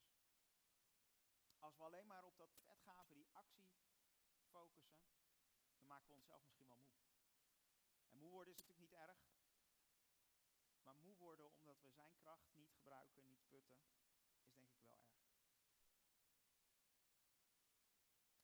als 1.59 1.77
we 1.77 1.83
alleen 1.83 2.07
maar 2.07 2.25
op 2.25 2.37
dat 2.37 2.55
vetgave, 2.63 3.13
die 3.13 3.29
actie 3.31 3.69
focussen, 4.49 5.03
dan 5.77 5.87
maken 5.87 6.07
we 6.07 6.13
onszelf 6.13 6.41
misschien 6.43 6.67
wel 6.67 6.77
moe. 6.77 7.10
Moe 8.21 8.31
worden 8.31 8.53
is 8.53 8.59
natuurlijk 8.59 8.89
niet 8.89 8.99
erg. 8.99 9.19
Maar 10.83 10.95
moe 10.95 11.15
worden 11.17 11.53
omdat 11.53 11.81
we 11.81 11.89
zijn 11.89 12.13
kracht 12.15 12.53
niet 12.53 12.71
gebruiken, 12.71 13.27
niet 13.27 13.47
putten, 13.49 13.77
is 14.41 14.53
denk 14.53 14.69
ik 14.71 14.81
wel 14.81 14.93
erg. 14.93 15.19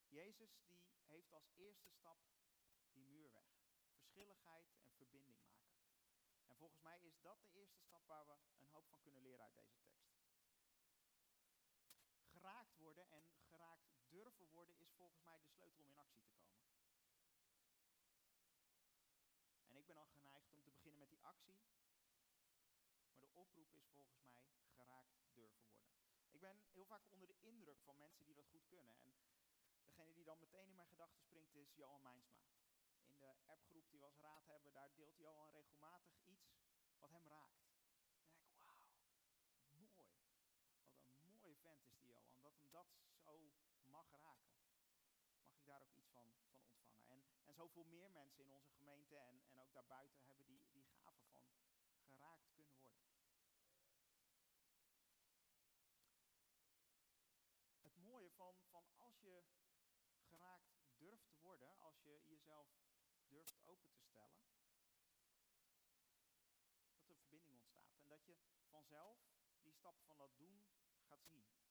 Jezus 0.08 0.58
die 0.58 0.82
heeft 1.06 1.34
als 1.34 1.50
eerste 1.56 1.90
stap 1.90 2.20
die 2.92 3.06
muur 3.06 3.32
weg. 3.32 3.50
Verschilligheid 3.94 4.76
en 4.82 4.94
verbinding 4.94 5.40
maken. 5.42 5.76
En 6.48 6.56
volgens 6.56 6.80
mij 6.80 7.00
is 7.00 7.20
dat 7.22 7.42
de 7.42 7.50
eerste 7.50 7.82
stap 7.82 8.06
waar 8.06 8.26
we 8.26 8.38
een 8.60 8.70
hoop 8.70 8.88
van 8.88 9.02
kunnen 9.02 9.22
leren 9.22 9.46
uit 9.46 9.56
deze 9.56 9.78
tekst. 9.78 10.16
Geraakt 12.26 12.76
worden 12.76 13.10
en 13.10 13.26
geraakt 13.50 13.88
durven 14.10 14.48
worden 14.50 14.78
is 14.78 14.92
volgens 14.94 15.22
mij 15.22 15.40
de 15.40 15.48
sleutel 15.48 15.84
om 15.84 15.90
in 15.90 15.98
actie 15.98 16.24
te 16.24 16.32
komen. 16.32 16.58
En 19.68 19.76
ik 19.77 19.77
ben 19.88 19.96
dan 19.96 20.08
geneigd 20.08 20.52
om 20.52 20.62
te 20.64 20.70
beginnen 20.70 21.00
met 21.00 21.10
die 21.10 21.24
actie. 21.24 21.60
Maar 23.12 23.22
de 23.22 23.34
oproep 23.34 23.74
is 23.74 23.88
volgens 23.94 24.20
mij 24.20 24.44
geraakt 24.76 25.16
durven 25.34 25.64
worden. 25.66 25.90
Ik 26.30 26.40
ben 26.40 26.58
heel 26.72 26.86
vaak 26.86 27.04
onder 27.10 27.28
de 27.28 27.40
indruk 27.40 27.80
van 27.82 27.98
mensen 27.98 28.26
die 28.26 28.36
dat 28.36 28.48
goed 28.48 28.66
kunnen. 28.68 28.96
En 29.02 29.14
degene 29.84 30.14
die 30.14 30.24
dan 30.24 30.40
meteen 30.40 30.68
in 30.68 30.76
mijn 30.76 30.88
gedachten 30.88 31.22
springt 31.22 31.56
is 31.56 31.76
Johan 31.76 32.02
Mijnsma. 32.02 32.42
In 33.06 33.20
de 33.20 33.36
appgroep 33.46 33.90
die 33.90 34.00
we 34.00 34.06
als 34.06 34.18
raad 34.18 34.46
hebben, 34.46 34.74
daar 34.74 34.94
deelt 34.96 35.18
Johan 35.18 35.50
regelmatig 35.50 36.22
iets 36.26 36.50
wat 36.98 37.12
hem 37.12 37.28
raakt. 37.28 37.62
En 37.62 37.70
dan 37.70 38.28
denk 38.28 38.44
ik, 38.44 38.56
wauw, 38.56 38.88
mooi. 39.68 40.06
Wat 41.08 41.22
een 41.22 41.34
mooie 41.34 41.56
vent 41.56 41.86
is 41.86 41.98
die 41.98 42.08
Johan. 42.08 42.42
Dat 42.42 42.58
hem 42.58 42.72
dat 42.72 42.88
zo 43.24 43.52
mag 43.84 44.12
raken 44.12 44.58
mag 45.48 45.58
ik 45.58 45.66
daar 45.66 45.82
ook 45.82 45.96
iets 45.96 46.10
van, 46.10 46.34
van 47.06 47.20
ontvangen. 47.20 47.37
En, 47.48 47.54
zoveel 47.54 47.84
meer 47.84 48.12
mensen 48.12 48.44
in 48.44 48.52
onze 48.52 48.72
gemeente 48.72 49.16
en, 49.16 49.44
en 49.50 49.60
ook 49.60 49.74
daarbuiten 49.74 50.26
hebben 50.26 50.46
die, 50.46 50.62
die 50.72 50.86
gave 50.86 51.24
van 51.32 51.44
geraakt 52.08 52.50
kunnen 52.54 52.76
worden. 52.76 53.06
Het 57.82 57.98
mooie 57.98 58.32
van, 58.32 58.56
van 58.70 58.84
als 58.98 59.20
je 59.22 59.44
geraakt 60.30 60.78
durft 60.98 61.28
te 61.28 61.38
worden, 61.40 61.80
als 61.80 62.02
je 62.02 62.24
jezelf 62.26 62.68
durft 63.28 63.60
open 63.64 63.92
te 63.92 64.02
stellen, 64.02 64.44
dat 66.96 67.10
er 67.10 67.16
verbinding 67.16 67.56
ontstaat. 67.58 67.98
En 68.00 68.08
dat 68.08 68.26
je 68.26 68.38
vanzelf 68.70 69.18
die 69.62 69.74
stap 69.74 70.02
van 70.06 70.18
dat 70.18 70.38
doen 70.38 70.66
gaat 71.08 71.26
zien. 71.26 71.67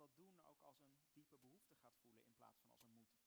Dat 0.00 0.16
doen 0.16 0.40
ook 0.40 0.62
als 0.62 0.80
een 0.80 0.96
diepe 1.12 1.36
behoefte 1.36 1.74
gaat 1.74 1.98
voelen 2.02 2.24
in 2.24 2.34
plaats 2.34 2.58
van 2.60 2.70
als 2.70 2.82
een 2.82 2.96
moeten. 2.96 3.22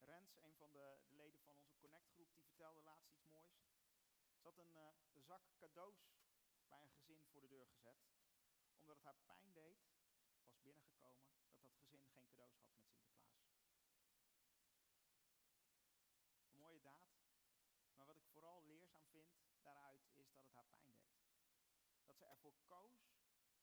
Rens, 0.00 0.36
een 0.36 0.54
van 0.54 0.72
de, 0.72 1.00
de 1.04 1.12
leden 1.12 1.40
van 1.40 1.56
onze 1.56 1.76
Connect-groep, 1.76 2.34
die 2.34 2.44
vertelde 2.44 2.80
laatst 2.80 3.10
iets 3.10 3.26
moois. 3.26 3.60
Er 4.34 4.40
zat 4.40 4.58
een 4.58 4.74
uh, 4.74 4.88
zak 5.12 5.42
cadeaus 5.58 6.00
bij 6.68 6.82
een 6.82 6.90
gezin 6.90 7.26
voor 7.30 7.40
de 7.40 7.48
deur 7.48 7.66
gezet. 7.66 7.98
Omdat 8.80 8.96
het 8.96 9.04
haar 9.04 9.20
pijn 9.24 9.52
deed, 9.52 9.78
was 10.44 10.60
binnengekomen, 10.60 11.30
dat 11.50 11.62
dat 11.62 11.74
gezin 11.76 12.06
geen 12.06 12.26
cadeaus 12.26 12.56
had 12.56 12.72
met 12.74 12.88
Sinterklaas. 12.88 13.40
Een 16.50 16.58
mooie 16.58 16.80
daad. 16.80 17.08
Maar 17.94 18.06
wat 18.06 18.16
ik 18.16 18.26
vooral 18.32 18.62
leerzaam 18.64 19.06
vind 19.10 19.30
daaruit 19.62 20.02
is 20.04 20.14
dat 20.14 20.26
het 20.26 20.54
haar 20.54 20.66
pijn 20.72 20.84
deed. 20.84 21.20
Dat 22.04 22.16
ze 22.16 22.24
ervoor 22.26 22.54
koos 22.64 23.10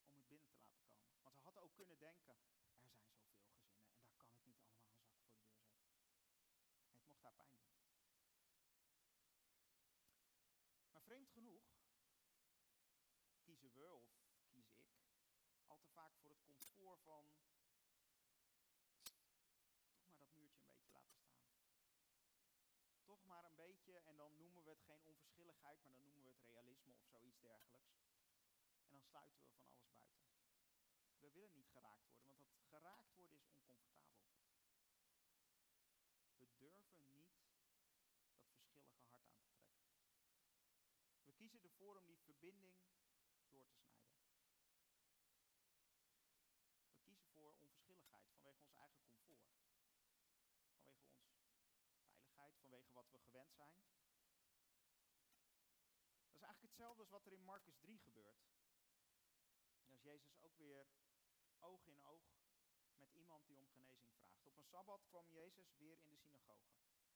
om 0.06 0.16
het 0.16 0.28
binnen 0.28 0.48
te 0.48 0.58
laten 0.58 0.78
komen. 0.78 0.89
Want 1.30 1.42
ze 1.42 1.48
had 1.48 1.58
ook 1.58 1.76
kunnen 1.76 2.00
denken, 2.00 2.36
er 2.36 2.42
zijn 2.42 2.64
zoveel 2.68 3.14
gezinnen 3.14 3.86
en 3.88 4.02
daar 4.02 4.14
kan 4.16 4.32
ik 4.34 4.46
niet 4.46 4.62
allemaal 4.62 4.84
een 4.84 4.96
zak 4.96 5.10
voor 5.10 5.22
de 5.22 5.38
deur 5.38 5.50
zetten. 5.50 5.90
het 6.92 7.06
mocht 7.06 7.22
haar 7.24 7.34
pijn 7.34 7.58
doen. 7.60 7.78
Maar 10.92 11.02
vreemd 11.02 11.30
genoeg 11.30 11.64
kiezen 13.42 13.74
we, 13.74 13.94
of 13.94 14.48
kies 14.52 14.72
ik, 14.72 14.88
al 15.66 15.80
te 15.80 15.90
vaak 15.90 16.14
voor 16.18 16.30
het 16.30 16.42
comfort 16.42 17.02
van 17.04 17.32
toch 19.92 20.06
maar 20.06 20.20
dat 20.20 20.34
muurtje 20.34 20.60
een 20.60 20.66
beetje 20.66 20.92
laten 20.92 21.16
staan. 21.16 21.38
Toch 23.04 23.26
maar 23.26 23.46
een 23.46 23.56
beetje, 23.56 23.98
en 23.98 24.18
dan 24.18 24.38
noemen 24.38 24.64
we 24.64 24.70
het 24.70 24.82
geen 24.84 25.04
onverschilligheid, 25.04 25.84
maar 25.84 25.92
dan 25.92 26.04
noemen 26.04 26.24
we 26.24 26.30
het 26.30 26.42
realisme 26.42 26.94
of 26.94 27.06
zoiets 27.08 27.40
dergelijks. 27.40 27.94
En 28.84 28.92
dan 28.92 29.02
sluiten 29.02 29.42
we 29.42 29.48
van 29.48 29.64
alles 29.66 29.90
buiten. 29.90 30.29
We 31.20 31.32
willen 31.32 31.54
niet 31.54 31.70
geraakt 31.70 32.08
worden, 32.08 32.36
want 32.36 32.50
dat 32.52 32.66
geraakt 32.66 33.14
worden 33.14 33.38
is 33.38 33.48
oncomfortabel. 33.48 34.38
We 36.38 36.48
durven 36.58 37.08
niet 37.08 37.32
dat 38.32 38.46
verschillige 38.48 39.06
hart 39.06 39.28
aan 39.28 39.48
te 39.48 39.48
trekken. 39.48 39.70
We 41.24 41.34
kiezen 41.34 41.62
ervoor 41.64 41.98
om 41.98 42.06
die 42.06 42.20
verbinding 42.20 42.78
door 43.50 43.68
te 43.68 43.80
snijden. 43.80 44.28
We 46.88 46.98
kiezen 47.02 47.28
voor 47.30 47.54
onverschilligheid 47.56 48.28
vanwege 48.30 48.62
ons 48.62 48.74
eigen 48.74 49.04
comfort. 49.06 49.44
Vanwege 50.72 51.06
ons 51.06 52.02
veiligheid, 52.04 52.56
vanwege 52.60 52.92
wat 52.92 53.10
we 53.10 53.20
gewend 53.20 53.54
zijn. 53.56 53.82
Dat 56.24 56.34
is 56.34 56.42
eigenlijk 56.42 56.62
hetzelfde 56.62 57.02
als 57.02 57.10
wat 57.10 57.26
er 57.26 57.34
in 57.34 57.44
Marcus 57.44 57.78
3 57.80 58.00
gebeurt. 58.00 58.48
En 59.82 59.92
als 59.92 60.02
Jezus 60.02 60.40
ook 60.42 60.58
weer 60.58 60.88
oog 61.60 61.86
in 61.86 62.04
oog 62.04 62.24
met 62.96 63.12
iemand 63.14 63.48
die 63.48 63.60
om 63.60 63.68
genezing 63.68 64.12
vraagt. 64.12 64.44
Op 64.44 64.58
een 64.58 64.64
sabbat 64.64 65.06
kwam 65.08 65.30
Jezus 65.32 65.74
weer 65.78 66.00
in 66.00 66.10
de 66.10 66.18
synagoge. 66.18 66.72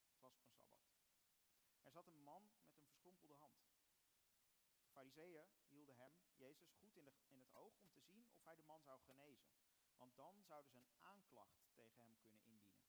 Het 0.09 0.19
was 0.19 0.35
op 0.35 0.45
een 0.45 0.53
sabbat. 0.53 0.79
Er 1.81 1.91
zat 1.91 2.07
een 2.07 2.23
man 2.23 2.51
met 2.62 2.77
een 2.77 2.83
verschrompelde 2.83 3.35
hand. 3.35 3.57
De 4.81 4.89
fariseeën 4.89 5.47
hielden 5.67 5.95
hem, 5.95 6.13
Jezus, 6.35 6.73
goed 6.73 6.95
in, 6.95 7.05
de, 7.05 7.13
in 7.27 7.39
het 7.39 7.53
oog 7.53 7.77
om 7.77 7.91
te 7.91 8.01
zien 8.01 8.27
of 8.31 8.43
hij 8.43 8.55
de 8.55 8.63
man 8.63 8.81
zou 8.81 9.01
genezen. 9.01 9.53
Want 9.97 10.15
dan 10.15 10.43
zouden 10.43 10.71
ze 10.71 10.77
een 10.77 10.93
aanklacht 11.01 11.63
tegen 11.73 11.97
hem 11.97 12.19
kunnen 12.19 12.43
indienen. 12.43 12.83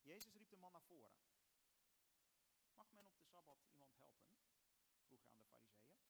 Jezus 0.00 0.34
riep 0.34 0.50
de 0.50 0.56
man 0.56 0.72
naar 0.72 0.82
voren. 0.82 1.18
Mag 2.74 2.92
men 2.92 3.06
op 3.06 3.16
de 3.16 3.24
Sabbat 3.24 3.62
iemand 3.64 3.94
helpen? 3.96 4.24
vroeg 5.06 5.24
hij 5.24 5.30
aan 5.30 5.38
de 5.38 5.44
fariseeën. 5.44 6.04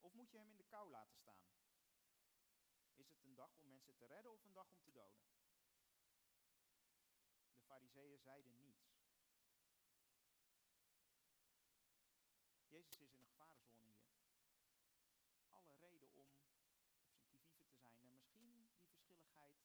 Of 0.00 0.12
moet 0.12 0.30
je 0.30 0.38
hem 0.38 0.50
in 0.50 0.56
de 0.56 0.64
kou 0.64 0.90
laten 0.90 1.16
staan? 1.16 1.57
Is 3.08 3.14
het 3.14 3.24
een 3.24 3.34
dag 3.34 3.56
om 3.56 3.66
mensen 3.66 3.96
te 3.96 4.06
redden 4.06 4.32
of 4.32 4.42
een 4.42 4.52
dag 4.52 4.70
om 4.70 4.80
te 4.82 4.92
doden? 4.92 5.22
De 7.52 7.60
fariseeën 7.64 8.18
zeiden 8.18 8.56
niets. 8.56 8.96
Jezus 12.66 13.00
is 13.00 13.12
in 13.12 13.20
een 13.20 13.28
gevarenzone 13.28 13.94
hier. 13.94 14.16
Alle 15.50 15.74
reden 15.74 16.08
om 16.08 16.18
op 16.18 16.30
zijn 16.30 16.50
te 17.66 17.76
zijn 17.76 17.98
en 17.98 18.12
misschien 18.12 18.68
die 18.70 18.84
verschilligheid 18.84 19.56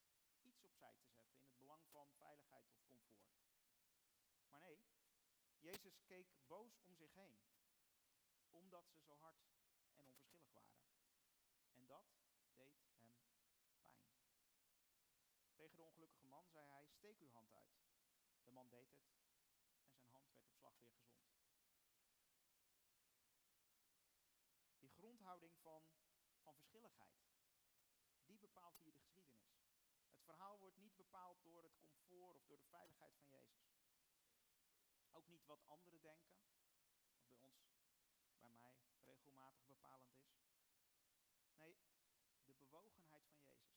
iets 0.42 0.62
opzij 0.62 0.96
te 0.96 1.08
zetten 1.08 1.36
in 1.36 1.44
het 1.44 1.58
belang 1.58 1.90
van 1.90 2.14
veiligheid 2.14 2.70
of 2.70 2.82
comfort. 2.82 3.24
Maar 4.48 4.60
nee, 4.60 4.80
Jezus 5.60 6.04
keek 6.06 6.28
boos 6.48 6.80
om 6.80 6.96
zich 6.96 7.14
heen, 7.14 7.42
omdat 8.50 8.88
ze 8.90 9.02
zo 9.02 9.16
hard 9.18 9.46
en 9.96 10.06
onverschillig 10.06 10.52
waren. 10.52 10.82
En 11.74 11.86
dat 11.86 12.06
deed 12.56 12.76
hem 12.76 12.92
pijn. 12.96 13.24
De 15.76 15.82
ongelukkige 15.82 16.26
man 16.26 16.48
zei 16.50 16.68
hij: 16.68 16.88
Steek 16.88 17.20
uw 17.20 17.30
hand 17.32 17.54
uit. 17.54 17.74
De 18.44 18.52
man 18.52 18.70
deed 18.70 18.90
het 18.90 19.02
en 19.82 19.94
zijn 19.94 20.10
hand 20.10 20.28
werd 20.28 20.44
op 20.44 20.54
slag 20.54 20.78
weer 20.80 20.92
gezond. 20.92 21.32
Die 24.80 24.90
grondhouding 24.90 25.56
van, 25.62 25.84
van 26.42 26.56
verschilligheid, 26.56 27.18
die 28.26 28.38
bepaalt 28.38 28.80
hier 28.80 28.92
de 28.94 29.00
geschiedenis. 29.00 29.54
Het 30.10 30.24
verhaal 30.24 30.60
wordt 30.60 30.78
niet 30.78 30.96
bepaald 30.96 31.44
door 31.44 31.64
het 31.64 31.76
comfort 31.76 32.38
of 32.38 32.46
door 32.46 32.58
de 32.58 32.66
veiligheid 32.66 33.14
van 33.16 33.28
Jezus. 33.28 33.72
Ook 35.12 35.28
niet 35.28 35.46
wat 35.46 35.68
anderen 35.68 36.02
denken, 36.02 36.36
wat 37.28 37.42
bij 37.42 37.42
ons 37.42 37.74
bij 38.42 38.52
mij 38.52 38.78
regelmatig 39.04 39.66
bepalend 39.66 40.16
is. 40.18 40.42
Nee, 41.56 41.78
de 42.46 42.54
bewogenheid 42.54 43.28
van 43.30 43.42
Jezus. 43.42 43.74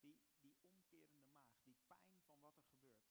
Die, 0.00 0.16
maag, 1.06 1.38
die 1.64 1.76
pijn 1.86 2.20
van 2.26 2.40
wat 2.40 2.56
er 2.56 2.64
gebeurt, 2.64 3.06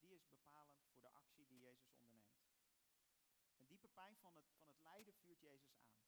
die 0.00 0.14
is 0.14 0.28
bepalend 0.28 0.84
voor 0.90 1.00
de 1.00 1.10
actie 1.10 1.46
die 1.46 1.58
Jezus 1.58 1.92
onderneemt. 1.92 2.40
Een 3.54 3.66
diepe 3.66 3.88
pijn 3.88 4.16
van 4.16 4.34
het, 4.34 4.44
van 4.56 4.68
het 4.68 4.80
lijden 4.80 5.14
vuurt 5.14 5.40
Jezus 5.40 5.74
aan. 5.74 5.98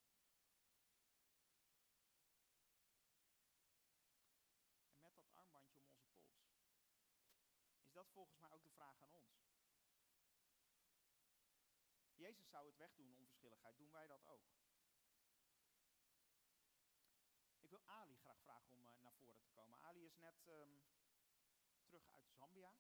En 4.91 5.01
met 5.01 5.17
dat 5.17 5.33
armbandje 5.35 5.81
om 5.81 5.89
onze 5.89 6.13
pols, 6.21 6.51
is 7.83 7.93
dat 7.93 8.09
volgens 8.11 8.39
mij 8.39 8.51
ook 8.51 8.63
de 8.63 8.71
vraag 8.71 9.03
aan 9.03 9.15
ons. 9.15 9.41
Jezus 12.15 12.49
zou 12.49 12.67
het 12.67 12.77
wegdoen, 12.77 13.15
onverschilligheid. 13.15 13.79
Doen 13.79 13.91
wij 13.91 14.07
dat 14.07 14.27
ook? 14.27 14.47
Ik 17.61 17.71
wil 17.71 17.83
Ali 17.85 18.17
graag 18.17 18.32
vragen 18.43 18.73
om 18.73 18.83
uh, 18.87 18.93
naar 19.03 19.13
voren 19.13 19.41
te 19.41 19.49
komen. 19.49 19.79
Ali 19.81 20.05
is 20.05 20.17
net 20.17 20.47
um, 20.47 20.83
terug 21.85 22.11
uit 22.13 22.31
Zambia. 22.39 22.75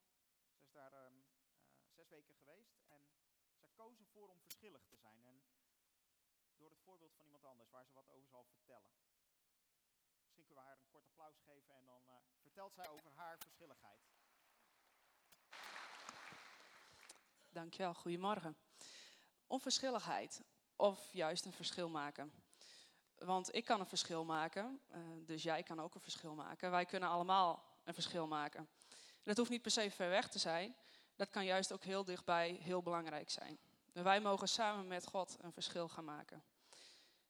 Ze 0.56 0.62
is 0.62 0.72
daar 0.72 1.06
um, 1.06 1.16
uh, 1.16 1.90
zes 1.90 2.08
weken 2.08 2.34
geweest 2.34 2.76
en 2.86 3.10
zij 3.58 3.70
koos 3.74 4.00
ervoor 4.00 4.28
om 4.28 4.40
verschillig 4.40 4.84
te 4.86 4.96
zijn. 4.96 5.24
En 5.24 5.42
door 6.56 6.70
het 6.70 6.80
voorbeeld 6.80 7.14
van 7.14 7.24
iemand 7.24 7.44
anders 7.44 7.70
waar 7.70 7.86
ze 7.86 7.92
wat 7.92 8.08
over 8.08 8.28
zal 8.28 8.44
vertellen. 8.44 8.92
Misschien 10.22 10.44
kunnen 10.44 10.64
we 10.64 10.70
haar 10.70 10.78
een 10.78 10.90
kort 10.90 11.06
applaus 11.06 11.38
geven 11.40 11.74
en 11.74 11.84
dan 11.84 12.02
uh, 12.08 12.14
vertelt 12.40 12.74
zij 12.74 12.88
over 12.88 13.10
haar 13.10 13.38
verschilligheid. 13.38 14.00
Dankjewel, 17.48 17.94
goedemorgen. 17.94 18.56
Onverschilligheid 19.46 20.42
of 20.76 21.12
juist 21.12 21.44
een 21.44 21.52
verschil 21.52 21.88
maken. 21.88 22.41
Want 23.24 23.54
ik 23.54 23.64
kan 23.64 23.80
een 23.80 23.86
verschil 23.86 24.24
maken, 24.24 24.80
uh, 24.90 24.98
dus 25.26 25.42
jij 25.42 25.62
kan 25.62 25.80
ook 25.80 25.94
een 25.94 26.00
verschil 26.00 26.34
maken. 26.34 26.70
Wij 26.70 26.84
kunnen 26.84 27.08
allemaal 27.08 27.64
een 27.84 27.94
verschil 27.94 28.26
maken. 28.26 28.68
Dat 29.22 29.36
hoeft 29.36 29.50
niet 29.50 29.62
per 29.62 29.70
se 29.70 29.90
ver 29.90 30.08
weg 30.08 30.28
te 30.28 30.38
zijn. 30.38 30.76
Dat 31.16 31.30
kan 31.30 31.44
juist 31.44 31.72
ook 31.72 31.84
heel 31.84 32.04
dichtbij 32.04 32.58
heel 32.62 32.82
belangrijk 32.82 33.30
zijn. 33.30 33.58
Wij 33.92 34.20
mogen 34.20 34.48
samen 34.48 34.86
met 34.86 35.06
God 35.06 35.36
een 35.40 35.52
verschil 35.52 35.88
gaan 35.88 36.04
maken. 36.04 36.42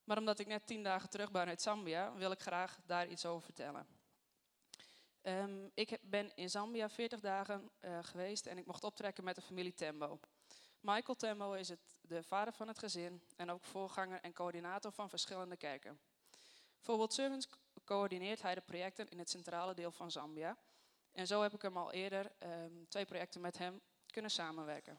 Maar 0.05 0.19
omdat 0.19 0.39
ik 0.39 0.47
net 0.47 0.67
tien 0.67 0.83
dagen 0.83 1.11
terug 1.11 1.31
ben 1.31 1.47
uit 1.47 1.63
Zambia, 1.63 2.15
wil 2.15 2.31
ik 2.31 2.41
graag 2.41 2.79
daar 2.87 3.09
iets 3.09 3.27
over 3.27 3.43
vertellen. 3.43 3.87
Um, 5.23 5.71
ik 5.75 5.99
ben 6.03 6.37
in 6.37 6.51
Zambia 6.51 6.89
40 6.89 7.21
dagen 7.21 7.71
uh, 7.81 7.99
geweest 8.03 8.47
en 8.47 8.59
ik 8.59 8.67
mocht 8.67 8.85
optrekken 8.85 9.25
met 9.25 9.35
de 9.35 9.43
familie 9.43 9.75
Tembo. 9.75 10.21
Michael 10.83 11.17
Tembo 11.17 11.53
is 11.53 11.69
het, 11.69 11.97
de 12.01 12.23
vader 12.23 12.53
van 12.53 12.69
het 12.69 12.79
gezin 12.79 13.23
en 13.37 13.51
ook 13.51 13.65
voorganger 13.65 14.21
en 14.21 14.33
coördinator 14.33 14.93
van 14.93 15.09
verschillende 15.09 15.57
kerken. 15.57 16.01
Bijvoorbeeld 16.77 17.13
Servants 17.13 17.49
coördineert 17.85 18.43
hij 18.43 18.55
de 18.55 18.61
projecten 18.61 19.09
in 19.09 19.19
het 19.19 19.31
centrale 19.31 19.75
deel 19.75 19.91
van 19.91 20.11
Zambia. 20.11 20.57
En 21.13 21.27
zo 21.27 21.43
heb 21.43 21.55
ik 21.55 21.63
hem 21.63 21.77
al 21.77 21.93
eerder 21.93 22.33
um, 22.39 22.89
twee 22.89 23.05
projecten 23.05 23.41
met 23.41 23.59
hem 23.59 23.81
kunnen 24.07 24.31
samenwerken. 24.31 24.99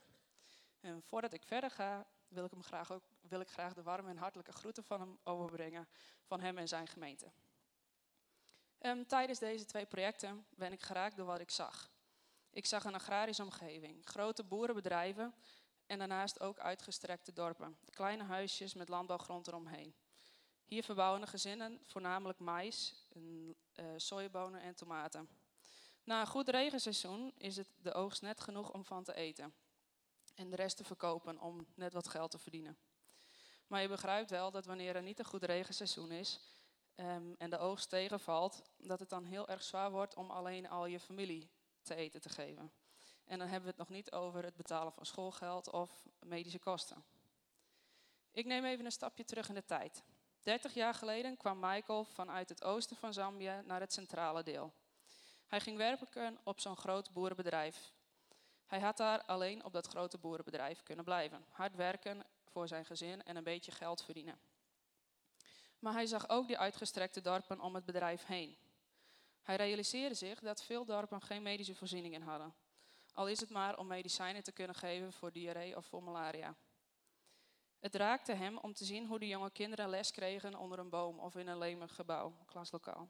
En 0.80 1.02
voordat 1.02 1.34
ik 1.34 1.44
verder 1.44 1.72
ga, 1.72 2.06
wil 2.28 2.46
ik, 2.46 2.52
hem 2.52 2.63
graag 2.63 2.92
ook, 2.92 3.04
wil 3.22 3.40
ik 3.40 3.50
graag 3.50 3.74
de 3.74 3.84
warme 3.84 4.10
en 4.10 4.18
hartelijke 4.18 4.52
groeten 4.52 4.84
van 4.84 5.00
hem 5.00 5.20
overbrengen, 5.24 5.88
van 6.24 6.40
hem 6.42 6.58
en 6.58 6.68
zijn 6.68 6.88
gemeente. 6.88 7.32
Um, 8.80 9.08
tijdens 9.08 9.40
deze 9.40 9.66
twee 9.66 9.86
projecten 9.86 10.46
ben 10.50 10.72
ik 10.72 10.82
geraakt 10.82 11.16
door 11.16 11.25
wat 11.25 11.40
ik 11.40 11.52
zag. 11.52 11.92
Ik 12.50 12.66
zag 12.66 12.84
een 12.84 12.96
agrarische 12.96 13.44
omgeving, 13.44 14.06
grote 14.06 14.44
boerenbedrijven 14.44 15.34
en 15.88 15.98
daarnaast 15.98 16.40
ook 16.40 16.60
uitgestrekte 16.60 17.34
dorpen. 17.34 17.78
Kleine 17.90 18.24
huisjes 18.24 18.74
met 18.74 18.90
landbouwgrond 18.90 19.48
eromheen. 19.48 19.96
Hier 20.63 20.84
verbouwen 20.84 21.22
de 21.22 21.28
gezinnen 21.28 21.80
voornamelijk 21.86 22.40
mais, 22.40 22.94
uh, 23.13 23.86
sojabonen 23.98 24.62
en 24.62 24.75
tomaten. 24.75 25.30
Na 26.04 26.20
een 26.20 26.28
goed 26.28 26.50
regenseizoen 26.50 27.34
is 27.38 27.56
het 27.56 27.68
de 27.82 27.94
oogst 27.94 28.22
net 28.22 28.42
genoeg 28.42 28.72
om 28.72 28.86
van 28.86 29.04
te 29.04 29.13
eten. 29.13 29.54
En 30.36 30.50
de 30.50 30.56
rest 30.56 30.78
te 30.78 30.84
verkopen 30.84 31.40
om 31.40 31.68
net 31.75 31.94
wat 31.94 32.08
geld 32.08 32.32
te 32.32 32.40
verdienen. 32.40 32.78
Maar 33.68 33.82
je 33.82 33.88
begrijpt 33.88 34.30
wel 34.30 34.52
dat 34.52 34.66
wanneer 34.66 34.96
er 34.96 35.02
niet 35.02 35.20
een 35.20 35.25
goed 35.25 35.44
regenseizoen 35.44 36.12
is 36.12 36.40
um, 36.96 37.36
en 37.38 37.50
de 37.50 37.58
oogst 37.58 37.90
tegenvalt, 37.90 38.62
dat 38.78 39.00
het 39.00 39.10
dan 39.10 39.24
heel 39.24 39.48
erg 39.48 39.63
zwaar 39.63 39.92
wordt 39.92 40.16
om 40.16 40.32
alleen 40.32 40.70
al 40.70 40.86
je 40.86 41.00
familie 41.00 41.50
te 41.82 41.96
eten 41.96 42.22
te 42.22 42.30
geven. 42.30 42.72
En 43.25 43.39
dan 43.39 43.48
hebben 43.48 43.62
we 43.62 43.70
het 43.77 43.88
nog 43.88 43.89
niet 43.89 44.12
over 44.12 44.44
het 44.44 44.56
betalen 44.56 44.94
van 44.94 45.06
schoolgeld 45.06 45.72
of 45.72 46.08
medische 46.20 46.60
kosten. 46.60 47.03
Ik 48.32 48.46
neem 48.46 48.65
even 48.65 48.86
een 48.86 48.92
stapje 48.92 49.25
terug 49.25 49.50
in 49.50 49.56
de 49.56 49.65
tijd. 49.65 50.03
30 50.42 50.74
jaar 50.74 50.94
geleden 50.94 51.38
kwam 51.38 51.59
Michael 51.59 52.05
vanuit 52.05 52.50
het 52.50 52.64
oosten 52.64 52.98
van 52.98 53.14
Zambia 53.14 53.62
naar 53.62 53.79
het 53.79 53.94
centrale 53.94 54.44
deel. 54.44 54.74
Hij 55.48 55.59
ging 55.59 55.77
werken 55.77 56.38
op 56.44 56.59
zo'n 56.59 56.77
groot 56.77 57.12
boerenbedrijf. 57.12 57.94
Hij 58.66 58.79
had 58.79 58.98
daar 58.98 59.24
alleen 59.24 59.66
op 59.66 59.74
dat 59.74 59.88
grote 59.88 60.18
boerenbedrijf 60.18 60.83
kunnen 60.83 61.05
blijven. 61.05 61.46
Hard 61.50 61.75
werken 61.75 62.25
voor 62.44 62.68
zijn 62.68 62.86
gezin 62.86 63.24
en 63.24 63.36
een 63.36 63.44
beetje 63.44 63.72
geld 63.72 64.03
verdienen. 64.03 64.40
Maar 65.79 65.94
hij 65.94 66.05
zag 66.05 66.29
ook 66.29 66.48
die 66.48 66.57
uitgestrekte 66.57 67.22
dorpen 67.22 67.59
om 67.59 67.75
het 67.75 67.86
bedrijf 67.86 68.25
heen. 68.25 68.57
Hij 69.42 69.55
realiseerde 69.55 70.16
zich 70.16 70.40
dat 70.40 70.64
veel 70.64 70.86
dorpen 70.86 71.22
geen 71.22 71.42
medische 71.42 71.75
voorzieningen 71.75 72.22
hadden. 72.22 72.53
Al 73.14 73.28
is 73.28 73.40
het 73.40 73.50
maar 73.50 73.78
om 73.78 73.88
medicijnen 73.88 74.44
te 74.44 74.52
kunnen 74.52 74.76
geven 74.76 75.14
voor 75.14 75.32
diarree 75.32 75.78
of 75.78 75.86
voor 75.86 76.04
malaria. 76.04 76.56
Het 77.80 77.96
raakte 77.96 78.34
hem 78.34 78.58
om 78.58 78.74
te 78.74 78.86
zien 78.86 79.08
hoe 79.08 79.20
de 79.20 79.28
jonge 79.28 79.52
kinderen 79.52 79.90
les 79.90 80.12
kregen 80.12 80.56
onder 80.56 80.80
een 80.80 80.90
boom 80.90 81.20
of 81.20 81.36
in 81.36 81.48
een 81.48 81.58
leemig 81.58 81.96
gebouw, 81.96 82.34
klaslokaal. 82.46 83.10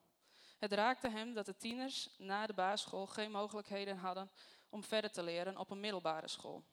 Het 0.58 0.72
raakte 0.72 1.10
hem 1.10 1.34
dat 1.34 1.46
de 1.46 1.58
tieners 1.58 2.10
na 2.18 2.48
de 2.48 2.54
basisschool 2.54 3.08
geen 3.08 3.32
mogelijkheden 3.32 3.98
hadden 3.98 4.32
om 4.70 4.84
verder 4.84 5.12
te 5.12 5.24
leren 5.24 5.58
op 5.58 5.70
een 5.70 5.80
middelbare 5.80 6.28
school. 6.28 6.64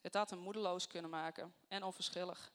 Het 0.00 0.14
had 0.14 0.30
hem 0.30 0.38
moedeloos 0.38 0.86
kunnen 0.86 1.10
maken 1.10 1.54
en 1.68 1.82
onverschillig. 1.82 2.52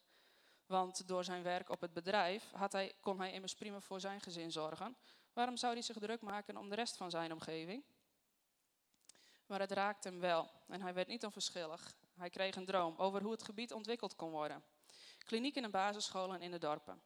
Want 0.66 1.08
door 1.08 1.24
zijn 1.24 1.44
werk 1.44 1.70
op 1.70 1.82
het 1.82 1.94
bedrijf 1.94 2.52
had 2.52 2.72
hij, 2.72 2.94
kon 3.00 3.20
hij 3.20 3.32
immers 3.32 3.56
prima 3.56 3.80
voor 3.80 4.00
zijn 4.00 4.22
gezin 4.22 4.52
zorgen. 4.52 4.98
Waarom 5.34 5.58
zou 5.58 5.74
hij 5.74 5.82
zich 5.82 5.98
druk 5.98 6.22
maken 6.22 6.58
om 6.58 6.70
de 6.70 6.76
rest 6.76 6.98
van 6.98 7.10
zijn 7.10 7.32
omgeving? 7.32 7.84
Maar 9.46 9.60
het 9.60 9.72
raakte 9.72 10.08
hem 10.08 10.20
wel 10.20 10.52
en 10.68 10.82
hij 10.82 10.94
werd 10.94 11.08
niet 11.08 11.26
onverschillig. 11.26 11.96
Hij 12.16 12.30
kreeg 12.30 12.56
een 12.56 12.66
droom 12.66 12.96
over 12.98 13.22
hoe 13.22 13.32
het 13.32 13.44
gebied 13.44 13.74
ontwikkeld 13.74 14.16
kon 14.16 14.32
worden. 14.32 14.64
Klinieken 15.26 15.64
en 15.64 15.72
basisscholen 15.72 16.42
in 16.42 16.52
de 16.52 16.58
dorpen. 16.58 17.02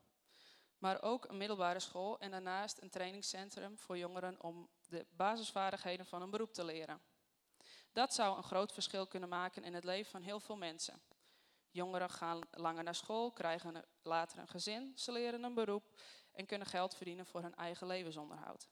Maar 0.77 1.01
ook 1.01 1.25
een 1.25 1.37
middelbare 1.37 1.79
school 1.79 2.19
en 2.19 2.31
daarnaast 2.31 2.81
een 2.81 2.89
trainingscentrum 2.89 3.77
voor 3.77 3.97
jongeren 3.97 4.43
om 4.43 4.69
de 4.87 5.05
basisvaardigheden 5.09 6.05
van 6.05 6.21
een 6.21 6.29
beroep 6.29 6.53
te 6.53 6.63
leren. 6.63 7.01
Dat 7.91 8.13
zou 8.13 8.37
een 8.37 8.43
groot 8.43 8.73
verschil 8.73 9.07
kunnen 9.07 9.29
maken 9.29 9.63
in 9.63 9.73
het 9.73 9.83
leven 9.83 10.11
van 10.11 10.21
heel 10.21 10.39
veel 10.39 10.57
mensen. 10.57 11.01
Jongeren 11.71 12.09
gaan 12.09 12.39
langer 12.51 12.83
naar 12.83 12.95
school, 12.95 13.31
krijgen 13.31 13.85
later 14.01 14.39
een 14.39 14.47
gezin, 14.47 14.91
ze 14.95 15.11
leren 15.11 15.43
een 15.43 15.53
beroep 15.53 16.01
en 16.31 16.45
kunnen 16.45 16.67
geld 16.67 16.95
verdienen 16.95 17.25
voor 17.25 17.41
hun 17.41 17.55
eigen 17.55 17.87
levensonderhoud. 17.87 18.69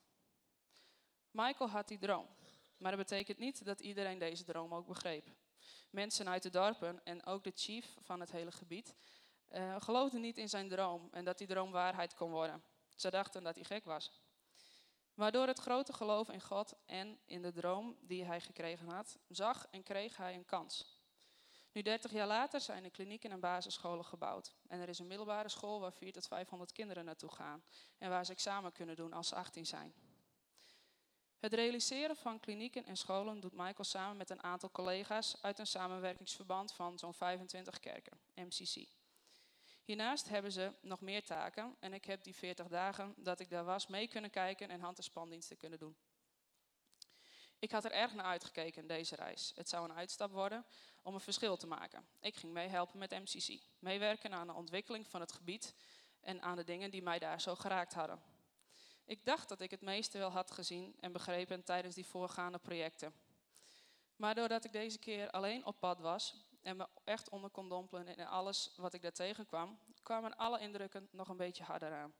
Michael 1.30 1.70
had 1.70 1.88
die 1.88 1.98
droom, 1.98 2.28
maar 2.78 2.96
dat 2.96 3.00
betekent 3.00 3.38
niet 3.38 3.64
dat 3.64 3.80
iedereen 3.80 4.18
deze 4.18 4.44
droom 4.44 4.74
ook 4.74 4.86
begreep. 4.86 5.28
Mensen 5.90 6.28
uit 6.28 6.42
de 6.42 6.50
dorpen 6.50 7.00
en 7.04 7.26
ook 7.26 7.44
de 7.44 7.52
chief 7.54 7.96
van 8.00 8.20
het 8.20 8.30
hele 8.30 8.52
gebied 8.52 8.94
uh, 9.50 9.76
geloofden 9.78 10.20
niet 10.20 10.38
in 10.38 10.48
zijn 10.48 10.68
droom 10.68 11.08
en 11.12 11.24
dat 11.24 11.38
die 11.38 11.46
droom 11.46 11.70
waarheid 11.70 12.14
kon 12.14 12.30
worden. 12.30 12.62
Ze 12.96 13.10
dachten 13.10 13.42
dat 13.42 13.54
hij 13.54 13.64
gek 13.64 13.84
was. 13.84 14.10
Maar 15.14 15.32
door 15.32 15.46
het 15.46 15.58
grote 15.58 15.92
geloof 15.92 16.28
in 16.28 16.40
God 16.40 16.74
en 16.86 17.18
in 17.24 17.42
de 17.42 17.52
droom 17.52 17.96
die 18.00 18.24
hij 18.24 18.40
gekregen 18.40 18.88
had, 18.88 19.18
zag 19.28 19.66
en 19.70 19.82
kreeg 19.82 20.16
hij 20.16 20.34
een 20.34 20.44
kans. 20.44 20.96
Nu 21.72 21.82
30 21.82 22.12
jaar 22.12 22.26
later 22.26 22.60
zijn 22.60 22.84
er 22.84 22.90
klinieken 22.90 23.30
en 23.30 23.40
basisscholen 23.40 24.04
gebouwd. 24.04 24.54
En 24.66 24.80
er 24.80 24.88
is 24.88 24.98
een 24.98 25.06
middelbare 25.06 25.48
school 25.48 25.80
waar 25.80 25.92
400 25.92 26.14
tot 26.14 26.26
500 26.26 26.72
kinderen 26.72 27.04
naartoe 27.04 27.32
gaan. 27.32 27.64
En 27.98 28.10
waar 28.10 28.24
ze 28.24 28.32
examen 28.32 28.72
kunnen 28.72 28.96
doen 28.96 29.12
als 29.12 29.28
ze 29.28 29.34
18 29.34 29.66
zijn. 29.66 29.94
Het 31.38 31.52
realiseren 31.52 32.16
van 32.16 32.40
klinieken 32.40 32.86
en 32.86 32.96
scholen 32.96 33.40
doet 33.40 33.52
Michael 33.52 33.84
samen 33.84 34.16
met 34.16 34.30
een 34.30 34.42
aantal 34.42 34.70
collega's 34.70 35.36
uit 35.42 35.58
een 35.58 35.66
samenwerkingsverband 35.66 36.72
van 36.72 36.98
zo'n 36.98 37.14
25 37.14 37.80
kerken, 37.80 38.18
MCC. 38.34 38.86
Hiernaast 39.84 40.28
hebben 40.28 40.52
ze 40.52 40.72
nog 40.80 41.00
meer 41.00 41.24
taken 41.24 41.76
en 41.80 41.92
ik 41.92 42.04
heb 42.04 42.22
die 42.22 42.34
40 42.34 42.68
dagen 42.68 43.14
dat 43.16 43.40
ik 43.40 43.50
daar 43.50 43.64
was 43.64 43.86
mee 43.86 44.08
kunnen 44.08 44.30
kijken 44.30 44.68
en 44.68 44.80
hand- 44.80 44.98
en 44.98 45.04
spandiensten 45.04 45.56
kunnen 45.56 45.78
doen. 45.78 45.96
Ik 47.58 47.70
had 47.70 47.84
er 47.84 47.92
erg 47.92 48.14
naar 48.14 48.24
uitgekeken 48.24 48.86
deze 48.86 49.16
reis. 49.16 49.52
Het 49.54 49.68
zou 49.68 49.88
een 49.88 49.96
uitstap 49.96 50.30
worden 50.30 50.64
om 51.02 51.14
een 51.14 51.20
verschil 51.20 51.56
te 51.56 51.66
maken. 51.66 52.06
Ik 52.20 52.36
ging 52.36 52.52
meehelpen 52.52 52.98
met 52.98 53.10
MCC, 53.10 53.60
meewerken 53.78 54.34
aan 54.34 54.46
de 54.46 54.52
ontwikkeling 54.52 55.06
van 55.06 55.20
het 55.20 55.32
gebied 55.32 55.74
en 56.20 56.42
aan 56.42 56.56
de 56.56 56.64
dingen 56.64 56.90
die 56.90 57.02
mij 57.02 57.18
daar 57.18 57.40
zo 57.40 57.54
geraakt 57.54 57.94
hadden. 57.94 58.37
Ik 59.08 59.24
dacht 59.24 59.48
dat 59.48 59.60
ik 59.60 59.70
het 59.70 59.80
meeste 59.80 60.18
wel 60.18 60.30
had 60.30 60.50
gezien 60.50 60.96
en 61.00 61.12
begrepen 61.12 61.64
tijdens 61.64 61.94
die 61.94 62.06
voorgaande 62.06 62.58
projecten. 62.58 63.14
Maar 64.16 64.34
doordat 64.34 64.64
ik 64.64 64.72
deze 64.72 64.98
keer 64.98 65.30
alleen 65.30 65.66
op 65.66 65.80
pad 65.80 66.00
was 66.00 66.34
en 66.62 66.76
me 66.76 66.88
echt 67.04 67.28
onder 67.28 67.50
kon 67.50 67.68
dompelen 67.68 68.06
in 68.06 68.26
alles 68.26 68.72
wat 68.76 68.94
ik 68.94 69.02
daar 69.02 69.12
tegenkwam, 69.12 69.78
kwamen 70.02 70.36
alle 70.36 70.60
indrukken 70.60 71.08
nog 71.10 71.28
een 71.28 71.36
beetje 71.36 71.64
harder 71.64 71.92
aan. 71.92 72.14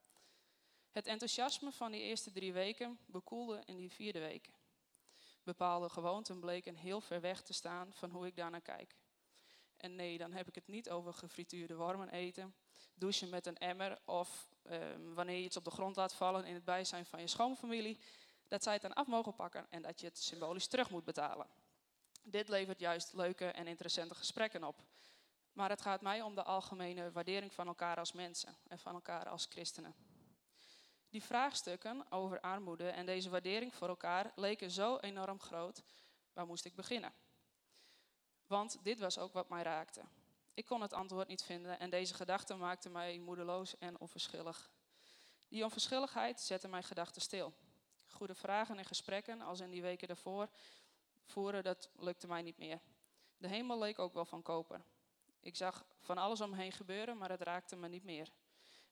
Het 0.90 1.07
enthousiasme 1.07 1.72
van 1.72 1.92
die 1.92 2.03
eerste 2.03 2.33
drie 2.33 2.53
weken 2.53 2.98
bekoelde 3.07 3.62
in 3.64 3.77
die 3.77 3.92
vierde 3.92 4.20
week. 4.20 4.51
Bepaalde 5.42 5.88
gewoonten 5.88 6.40
bleken 6.40 6.74
heel 6.74 7.01
ver 7.01 7.20
weg 7.20 7.42
te 7.42 7.53
staan 7.53 7.92
van 7.92 8.11
hoe 8.11 8.27
ik 8.27 8.37
daarnaar 8.37 8.61
kijk. 8.61 8.96
En 9.77 9.94
nee, 9.94 10.18
dan 10.18 10.33
heb 10.33 10.48
ik 10.48 10.55
het 10.55 10.68
niet 10.68 10.90
over 10.90 11.14
gefrituurde 11.14 11.77
wormen 11.77 12.09
eten, 12.09 12.55
douchen 12.98 13.28
met 13.28 13.46
een 13.46 13.58
emmer 13.58 13.98
of 14.04 14.48
ehm, 14.62 15.14
wanneer 15.14 15.37
je 15.37 15.44
iets 15.44 15.56
op 15.56 15.64
de 15.64 15.70
grond 15.70 15.96
laat 15.96 16.14
vallen 16.14 16.44
in 16.44 16.54
het 16.54 16.64
bijzijn 16.64 17.06
van 17.06 17.20
je 17.20 17.26
schoonfamilie, 17.26 18.00
dat 18.48 18.62
zij 18.62 18.72
het 18.72 18.82
dan 18.82 18.92
af 18.92 19.06
mogen 19.06 19.34
pakken 19.34 19.66
en 19.70 19.82
dat 19.82 20.00
je 20.00 20.06
het 20.06 20.18
symbolisch 20.18 20.66
terug 20.66 20.90
moet 20.90 21.04
betalen. 21.04 21.46
Dit 22.22 22.48
levert 22.48 22.80
juist 22.80 23.12
leuke 23.12 23.46
en 23.46 23.66
interessante 23.66 24.14
gesprekken 24.14 24.64
op. 24.64 24.82
Maar 25.52 25.70
het 25.70 25.80
gaat 25.80 26.00
mij 26.00 26.22
om 26.22 26.34
de 26.34 26.42
algemene 26.42 27.12
waardering 27.12 27.52
van 27.52 27.66
elkaar 27.66 27.96
als 27.96 28.12
mensen 28.12 28.56
en 28.68 28.78
van 28.78 28.94
elkaar 28.94 29.28
als 29.28 29.46
christenen. 29.48 29.94
Die 31.11 31.22
vraagstukken 31.22 32.11
over 32.11 32.40
armoede 32.40 32.88
en 32.88 33.06
deze 33.06 33.30
waardering 33.30 33.74
voor 33.74 33.88
elkaar 33.88 34.32
leken 34.34 34.70
zo 34.70 34.96
enorm 34.96 35.40
groot. 35.40 35.82
Waar 36.32 36.46
moest 36.46 36.64
ik 36.64 36.74
beginnen? 36.74 37.12
Want 38.46 38.78
dit 38.82 38.98
was 38.98 39.18
ook 39.18 39.32
wat 39.32 39.48
mij 39.48 39.62
raakte. 39.62 40.02
Ik 40.59 40.66
kon 40.66 40.81
het 40.81 40.92
antwoord 40.92 41.29
niet 41.29 41.42
vinden 41.42 41.79
en 41.79 41.90
deze 41.90 42.14
gedachte 42.14 42.55
maakte 42.55 42.88
mij 42.88 43.18
moedeloos 43.18 43.79
en 43.79 43.99
onverschillig. 43.99 44.71
Die 45.49 45.64
onverschilligheid 45.64 46.40
zette 46.40 46.68
mijn 46.68 46.83
gedachten 46.83 47.23
stil. 47.23 47.55
Goede 48.07 48.35
vragen 48.35 48.79
en 48.79 48.85
gesprekken, 48.85 49.40
als 49.40 49.61
in 49.61 49.71
die 49.71 49.83
weken 49.83 50.09
daarvoor, 50.09 50.49
voeren, 51.25 51.62
dat 51.62 51.90
lukte 51.99 52.27
mij 52.27 52.42
niet 52.42 52.59
meer. 52.59 52.81
De 53.37 53.49
hemel 53.49 53.79
leek 53.79 53.99
ook 53.99 54.12
wel 54.12 54.25
van 54.25 54.42
koper. 54.42 54.85
Ik 55.40 55.57
zag 55.57 55.87
van 56.01 56.18
alles 56.18 56.40
om 56.40 56.51
me 56.51 56.57
heen 56.57 56.73
gebeuren, 56.73 57.18
maar 57.18 57.31
het 57.31 57.42
raakte 57.42 57.77
me 57.77 57.88
niet 57.88 58.05
meer. 58.05 58.33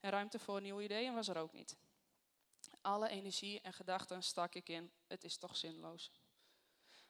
En 0.01 0.11
ruimte 0.11 0.39
voor 0.39 0.61
nieuwe 0.61 0.83
ideeën 0.83 1.15
was 1.15 1.29
er 1.29 1.37
ook 1.37 1.53
niet. 1.53 1.77
Alle 2.81 3.09
energie 3.09 3.61
en 3.61 3.73
gedachten 3.73 4.23
stak 4.23 4.55
ik 4.55 4.69
in. 4.69 4.93
Het 5.07 5.25
is 5.25 5.37
toch 5.37 5.57
zinloos. 5.57 6.11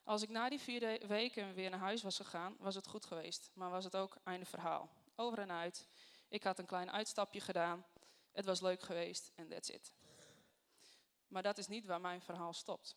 Als 0.07 0.23
ik 0.23 0.29
na 0.29 0.49
die 0.49 0.61
vier 0.61 1.07
weken 1.07 1.55
weer 1.55 1.71
naar 1.71 1.79
huis 1.79 2.03
was 2.03 2.17
gegaan, 2.17 2.57
was 2.59 2.75
het 2.75 2.87
goed 2.87 3.07
geweest. 3.07 3.51
Maar 3.55 3.71
was 3.71 3.85
het 3.85 3.97
ook 3.97 4.17
einde 4.25 4.47
verhaal. 4.47 4.91
Over 5.17 5.39
en 5.39 5.53
uit. 5.53 5.87
Ik 6.29 6.43
had 6.43 6.59
een 6.59 6.67
klein 6.67 6.91
uitstapje 6.91 7.41
gedaan. 7.41 7.85
Het 8.33 8.45
was 8.45 8.61
leuk 8.61 8.81
geweest 8.81 9.33
en 9.35 9.49
that's 9.49 9.69
it. 9.69 9.93
Maar 11.29 11.43
dat 11.43 11.59
is 11.59 11.67
niet 11.67 11.87
waar 11.87 12.01
mijn 12.01 12.21
verhaal 12.21 12.53
stopt. 12.53 12.97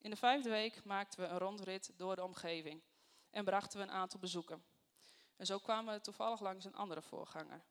In 0.00 0.10
de 0.10 0.16
vijfde 0.16 0.50
week 0.50 0.84
maakten 0.84 1.20
we 1.20 1.26
een 1.26 1.38
rondrit 1.38 1.92
door 1.96 2.16
de 2.16 2.24
omgeving 2.24 2.82
en 3.30 3.44
brachten 3.44 3.78
we 3.78 3.84
een 3.84 3.92
aantal 3.92 4.20
bezoeken. 4.20 4.64
En 5.36 5.46
zo 5.46 5.58
kwamen 5.58 5.94
we 5.94 6.00
toevallig 6.00 6.40
langs 6.40 6.64
een 6.64 6.74
andere 6.74 7.02
voorganger. 7.02 7.64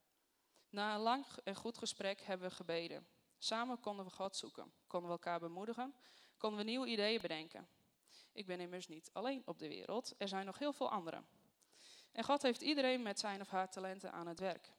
Na 0.70 0.94
een 0.94 1.02
lang 1.02 1.26
en 1.44 1.56
goed 1.56 1.78
gesprek 1.78 2.22
hebben 2.22 2.50
we 2.50 2.56
gebeden. 2.56 3.08
Samen 3.38 3.80
konden 3.80 4.06
we 4.06 4.12
God 4.12 4.36
zoeken, 4.36 4.74
konden 4.88 5.10
we 5.10 5.16
elkaar 5.16 5.40
bemoedigen, 5.40 5.96
konden 6.38 6.60
we 6.60 6.66
nieuwe 6.66 6.88
ideeën 6.88 7.22
bedenken. 7.22 7.68
Ik 8.34 8.46
ben 8.46 8.60
immers 8.60 8.88
niet 8.88 9.10
alleen 9.14 9.42
op 9.46 9.60
de 9.60 9.68
wereld, 9.68 10.14
er 10.18 10.28
zijn 10.28 10.46
nog 10.46 10.60
heel 10.60 10.74
veel 10.74 10.92
anderen. 10.92 11.26
En 12.12 12.24
God 12.24 12.42
heeft 12.42 12.62
iedereen 12.62 13.02
met 13.02 13.20
zijn 13.20 13.42
of 13.42 13.50
haar 13.50 13.70
talenten 13.70 14.12
aan 14.12 14.28
het 14.28 14.40
werk. 14.40 14.72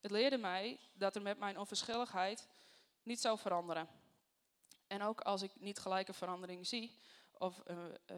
Het 0.00 0.10
leerde 0.10 0.38
mij 0.38 0.80
dat 0.92 1.16
er 1.16 1.22
met 1.22 1.38
mijn 1.38 1.58
onverschilligheid 1.58 2.48
niet 3.02 3.20
zou 3.20 3.38
veranderen. 3.38 3.88
En 4.86 5.02
ook 5.02 5.20
als 5.20 5.42
ik 5.42 5.60
niet 5.60 5.78
gelijke 5.78 6.12
verandering 6.12 6.66
zie, 6.66 6.98
of, 7.38 7.62
uh, 7.66 7.76
uh, 8.06 8.16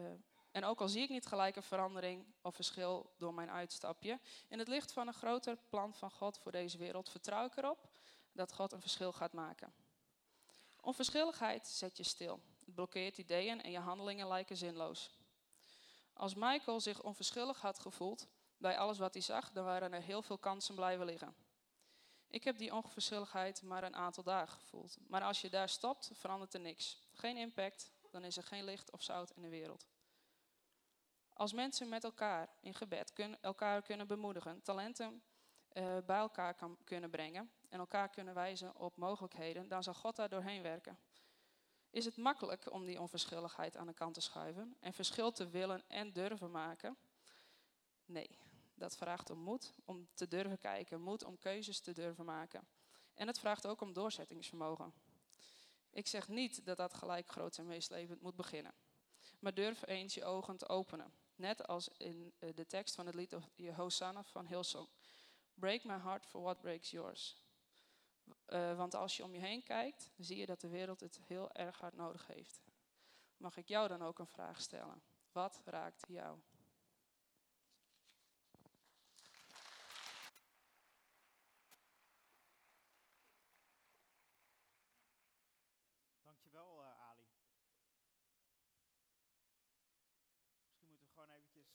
en 0.51 0.63
ook 0.63 0.81
al 0.81 0.89
zie 0.89 1.01
ik 1.01 1.09
niet 1.09 1.25
gelijke 1.25 1.61
verandering 1.61 2.25
of 2.41 2.55
verschil 2.55 3.13
door 3.17 3.33
mijn 3.33 3.49
uitstapje, 3.49 4.19
in 4.47 4.59
het 4.59 4.67
licht 4.67 4.91
van 4.91 5.07
een 5.07 5.13
groter 5.13 5.57
plan 5.69 5.93
van 5.93 6.11
God 6.11 6.37
voor 6.37 6.51
deze 6.51 6.77
wereld 6.77 7.09
vertrouw 7.09 7.45
ik 7.45 7.57
erop 7.57 7.89
dat 8.31 8.53
God 8.53 8.71
een 8.71 8.81
verschil 8.81 9.13
gaat 9.13 9.33
maken. 9.33 9.73
Onverschilligheid 10.81 11.67
zet 11.67 11.97
je 11.97 12.03
stil. 12.03 12.41
Het 12.69 12.77
blokkeert 12.77 13.17
ideeën 13.17 13.61
en 13.61 13.71
je 13.71 13.79
handelingen 13.79 14.27
lijken 14.27 14.57
zinloos. 14.57 15.11
Als 16.13 16.33
Michael 16.33 16.79
zich 16.79 17.01
onverschillig 17.01 17.61
had 17.61 17.79
gevoeld 17.79 18.27
bij 18.57 18.77
alles 18.77 18.97
wat 18.97 19.13
hij 19.13 19.21
zag, 19.21 19.51
dan 19.51 19.65
waren 19.65 19.93
er 19.93 20.01
heel 20.01 20.21
veel 20.21 20.37
kansen 20.37 20.75
blijven 20.75 21.05
liggen. 21.05 21.35
Ik 22.27 22.43
heb 22.43 22.57
die 22.57 22.73
onverschilligheid 22.73 23.61
maar 23.61 23.83
een 23.83 23.95
aantal 23.95 24.23
dagen 24.23 24.59
gevoeld. 24.59 24.97
Maar 25.07 25.21
als 25.21 25.41
je 25.41 25.49
daar 25.49 25.69
stopt, 25.69 26.11
verandert 26.13 26.53
er 26.53 26.59
niks. 26.59 26.99
Geen 27.11 27.37
impact, 27.37 27.91
dan 28.11 28.23
is 28.23 28.37
er 28.37 28.43
geen 28.43 28.63
licht 28.63 28.91
of 28.91 29.01
zout 29.01 29.31
in 29.31 29.41
de 29.41 29.49
wereld. 29.49 29.87
Als 31.33 31.53
mensen 31.53 31.89
met 31.89 32.03
elkaar 32.03 32.49
in 32.61 32.73
gebed 32.73 33.13
kunnen, 33.13 33.41
elkaar 33.41 33.81
kunnen 33.81 34.07
bemoedigen, 34.07 34.61
talenten 34.61 35.23
uh, 35.73 35.97
bij 36.05 36.17
elkaar 36.17 36.53
kan, 36.53 36.77
kunnen 36.83 37.09
brengen 37.09 37.51
en 37.69 37.79
elkaar 37.79 38.09
kunnen 38.09 38.33
wijzen 38.33 38.75
op 38.75 38.95
mogelijkheden, 38.95 39.67
dan 39.67 39.83
zal 39.83 39.93
God 39.93 40.15
daar 40.15 40.29
doorheen 40.29 40.61
werken. 40.61 40.97
Is 41.91 42.05
het 42.05 42.17
makkelijk 42.17 42.71
om 42.71 42.85
die 42.85 42.99
onverschilligheid 42.99 43.77
aan 43.77 43.87
de 43.87 43.93
kant 43.93 44.13
te 44.13 44.21
schuiven 44.21 44.75
en 44.79 44.93
verschil 44.93 45.31
te 45.31 45.49
willen 45.49 45.83
en 45.87 46.13
durven 46.13 46.51
maken? 46.51 46.97
Nee, 48.05 48.37
dat 48.73 48.97
vraagt 48.97 49.29
om 49.29 49.39
moed 49.39 49.73
om 49.85 50.07
te 50.13 50.27
durven 50.27 50.57
kijken, 50.57 51.01
moed 51.01 51.23
om 51.23 51.37
keuzes 51.37 51.79
te 51.79 51.93
durven 51.93 52.25
maken. 52.25 52.67
En 53.13 53.27
het 53.27 53.39
vraagt 53.39 53.67
ook 53.67 53.81
om 53.81 53.93
doorzettingsvermogen. 53.93 54.93
Ik 55.89 56.07
zeg 56.07 56.27
niet 56.27 56.65
dat 56.65 56.77
dat 56.77 56.93
gelijk 56.93 57.27
groot 57.27 57.57
en 57.57 57.67
meeslepend 57.67 58.21
moet 58.21 58.35
beginnen. 58.35 58.73
Maar 59.39 59.53
durf 59.53 59.87
eens 59.87 60.13
je 60.13 60.25
ogen 60.25 60.57
te 60.57 60.67
openen. 60.67 61.13
Net 61.35 61.67
als 61.67 61.89
in 61.97 62.33
eh, 62.39 62.49
de 62.55 62.65
tekst 62.65 62.95
van 62.95 63.05
het 63.05 63.15
lied 63.15 63.35
Hosanna 63.75 64.23
van 64.23 64.45
Hillsong. 64.45 64.87
Break 65.53 65.83
my 65.83 65.97
heart 65.97 66.25
for 66.25 66.41
what 66.41 66.61
breaks 66.61 66.91
yours. 66.91 67.48
Uh, 68.49 68.77
want 68.77 68.95
als 68.95 69.17
je 69.17 69.23
om 69.23 69.33
je 69.33 69.39
heen 69.39 69.63
kijkt, 69.63 70.11
zie 70.17 70.37
je 70.37 70.45
dat 70.45 70.61
de 70.61 70.69
wereld 70.69 70.99
het 70.99 71.19
heel 71.27 71.51
erg 71.51 71.79
hard 71.79 71.95
nodig 71.95 72.27
heeft. 72.27 72.61
Mag 73.37 73.57
ik 73.57 73.67
jou 73.67 73.87
dan 73.87 74.01
ook 74.01 74.19
een 74.19 74.27
vraag 74.27 74.61
stellen? 74.61 75.01
Wat 75.31 75.61
raakt 75.65 76.05
jou? 76.07 76.39
Dankjewel, 86.23 86.81
uh, 86.81 87.09
Ali. 87.09 87.29
Misschien 90.67 90.87
moeten 90.87 91.07
we 91.07 91.13
gewoon 91.13 91.29
eventjes 91.29 91.67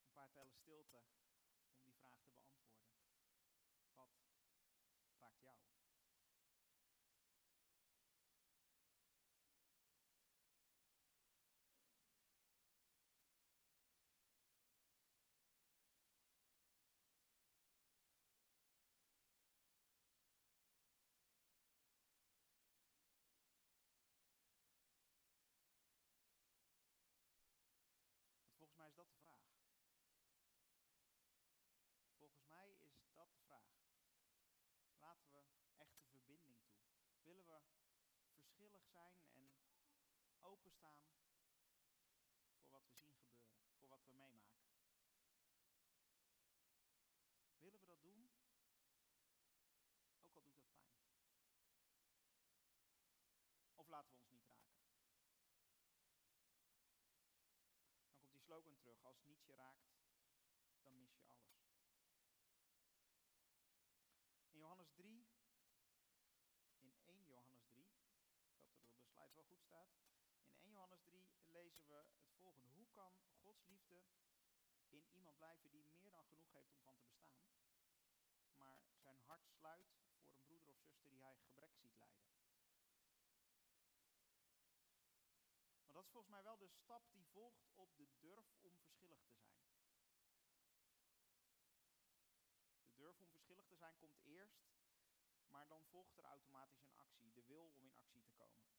een 0.00 0.12
paar 0.12 0.30
tellen 0.32 0.54
stilte 0.54 0.96
om 1.76 1.84
die 1.84 1.94
vraag 1.94 2.16
te 2.16 2.24
beantwoorden. 2.26 2.65
Wat 5.26 5.42
raakt 5.42 5.42
jou? 5.42 5.86
Want 28.36 28.54
volgens 28.56 28.76
mij 28.76 28.88
is 28.88 28.94
dat 28.94 29.08
de 29.10 29.16
vraag. 29.16 29.44
Volgens 32.16 32.44
mij 32.46 32.70
is 32.70 33.12
dat 33.14 33.30
de 33.30 33.38
vraag. 33.38 33.76
Laten 34.98 35.30
we 35.30 35.42
echte 35.76 36.04
verbinding 36.08 36.56
toe. 36.64 36.78
Willen 37.22 37.46
we 37.46 37.60
verschillig 38.34 38.85
zijn 38.96 39.24
en 39.28 40.38
openstaan 40.40 41.00
voor 42.58 42.70
wat 42.70 42.86
we 42.86 42.94
zien 42.94 43.12
gebeuren, 43.12 43.60
voor 43.78 43.88
wat 43.88 44.04
we 44.04 44.12
meemaken? 44.12 44.64
Willen 47.58 47.80
we 47.80 47.86
dat 47.86 48.02
doen? 48.02 48.30
Ook 50.20 50.34
al 50.34 50.42
doet 50.42 50.56
dat 50.56 50.72
pijn. 50.74 50.94
Of 53.74 53.88
laten 53.88 54.12
we 54.12 54.18
ons 54.18 54.30
niet 54.30 54.46
raken? 54.46 54.76
Dan 58.06 58.16
komt 58.16 58.32
die 58.32 58.40
slogan 58.40 58.76
terug. 58.76 59.04
Als 59.04 59.20
niets 59.20 59.44
je 59.44 59.54
raakt, 59.54 59.86
dan 60.82 60.98
mis 60.98 61.14
je 61.14 61.22
alles. 61.22 61.54
In 64.50 64.58
Johannes 64.58 64.92
3, 64.94 65.26
in 66.78 66.94
1 67.04 67.24
Johannes 67.24 67.64
3, 67.64 67.84
ik 67.84 68.02
hoop 68.02 68.60
dat 68.60 68.72
het 68.72 68.84
op 68.84 68.96
de 68.96 69.04
slide 69.04 69.34
wel 69.34 69.44
goed 69.44 69.65
In 70.40 70.54
1 70.54 70.70
Johannes 70.70 71.02
3 71.02 71.28
lezen 71.44 71.86
we 71.86 72.04
het 72.20 72.34
volgende. 72.38 72.68
Hoe 72.68 72.88
kan 72.90 73.20
Gods 73.42 73.64
liefde 73.66 74.02
in 74.88 75.06
iemand 75.12 75.36
blijven 75.36 75.70
die 75.70 75.84
meer 75.84 76.10
dan 76.10 76.24
genoeg 76.24 76.50
heeft 76.52 76.70
om 76.70 76.80
van 76.82 76.96
te 76.96 77.04
bestaan, 77.04 77.48
maar 78.54 78.80
zijn 79.02 79.18
hart 79.18 79.46
sluit 79.46 79.86
voor 79.86 80.28
een 80.28 80.42
broeder 80.44 80.68
of 80.68 80.78
zuster 80.80 81.10
die 81.10 81.22
hij 81.22 81.36
gebrek 81.36 81.74
ziet 81.74 81.96
lijden? 81.96 82.26
Want 85.84 85.94
dat 85.94 86.04
is 86.04 86.10
volgens 86.10 86.32
mij 86.32 86.42
wel 86.42 86.58
de 86.58 86.68
stap 86.68 87.10
die 87.12 87.26
volgt 87.26 87.66
op 87.74 87.96
de 87.96 88.08
durf 88.18 88.54
om 88.60 88.78
verschillig 88.78 89.20
te 89.20 89.34
zijn. 89.34 89.54
De 92.82 92.94
durf 92.94 93.20
om 93.20 93.30
verschillig 93.30 93.66
te 93.66 93.76
zijn 93.76 93.96
komt 93.96 94.18
eerst, 94.20 94.64
maar 95.46 95.68
dan 95.68 95.84
volgt 95.84 96.16
er 96.16 96.24
automatisch 96.24 96.80
een 96.80 96.96
actie, 96.96 97.32
de 97.32 97.44
wil 97.44 97.64
om 97.64 97.76
in 97.76 97.94
actie 97.94 98.22
te 98.22 98.32
komen. 98.32 98.75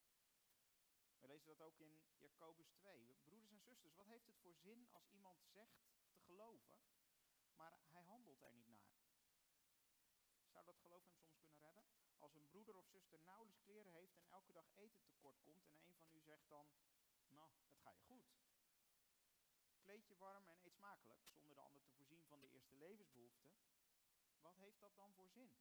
We 1.28 1.34
lezen 1.34 1.58
dat 1.58 1.62
ook 1.62 1.80
in 1.80 2.02
Jacobus 2.18 2.70
2. 2.72 3.16
Broeders 3.24 3.52
en 3.52 3.60
zusters, 3.60 3.96
wat 3.96 4.06
heeft 4.08 4.26
het 4.26 4.38
voor 4.38 4.54
zin 4.56 4.88
als 4.92 5.08
iemand 5.10 5.44
zegt 5.44 5.78
te 6.10 6.20
geloven, 6.26 6.80
maar 7.54 7.80
hij 7.88 8.04
handelt 8.04 8.42
er 8.42 8.54
niet 8.54 8.68
naar? 8.68 9.00
Zou 10.52 10.66
dat 10.66 10.78
geloof 10.80 11.04
hem 11.04 11.16
soms 11.16 11.38
kunnen 11.38 11.60
redden? 11.60 11.86
Als 12.20 12.34
een 12.34 12.48
broeder 12.48 12.76
of 12.76 12.88
zuster 12.88 13.20
nauwelijks 13.20 13.62
kleren 13.62 13.92
heeft 13.92 14.16
en 14.16 14.28
elke 14.30 14.52
dag 14.52 14.66
eten 14.76 15.04
tekort 15.04 15.42
komt 15.42 15.68
en 15.70 15.80
een 15.82 15.96
van 15.96 16.10
u 16.12 16.22
zegt 16.22 16.50
dan, 16.50 16.72
nou, 17.28 17.50
het 17.70 17.80
gaat 17.80 17.98
je 17.98 18.06
goed. 18.06 18.26
Kleed 19.84 20.08
je 20.08 20.18
warm 20.18 20.48
en 20.48 20.58
eet 20.64 20.74
smakelijk, 20.74 21.22
zonder 21.34 21.56
de 21.56 21.62
ander 21.62 21.84
te 21.84 21.92
voorzien 21.92 22.18
wat 24.48 24.56
heeft 24.56 24.80
dat 24.80 24.96
dan 24.96 25.14
voor 25.14 25.28
zin? 25.28 25.52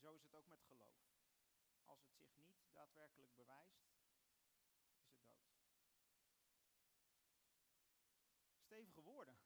Zo 0.00 0.12
is 0.12 0.22
het 0.22 0.34
ook 0.34 0.46
met 0.46 0.62
geloof. 0.62 0.98
Als 1.84 2.00
het 2.02 2.14
zich 2.14 2.36
niet 2.36 2.56
daadwerkelijk 2.72 3.34
bewijst, 3.34 3.78
is 5.00 5.14
het 5.14 5.26
dood. 5.26 5.52
Stevige 8.58 9.02
woorden. 9.02 9.38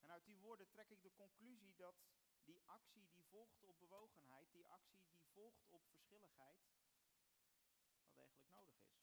En 0.00 0.10
uit 0.10 0.24
die 0.24 0.31
woorden 0.42 0.68
trek 0.68 0.90
ik 0.90 1.02
de 1.02 1.12
conclusie 1.12 1.74
dat 1.74 1.94
die 2.44 2.62
actie 2.66 3.08
die 3.08 3.24
volgt 3.24 3.62
op 3.62 3.78
bewogenheid, 3.78 4.52
die 4.52 4.68
actie 4.68 5.00
die 5.02 5.24
volgt 5.32 5.66
op 5.68 5.82
verschilligheid, 5.86 6.58
wel 8.14 8.28
degelijk 8.28 8.48
nodig 8.48 8.76
is. 8.76 9.00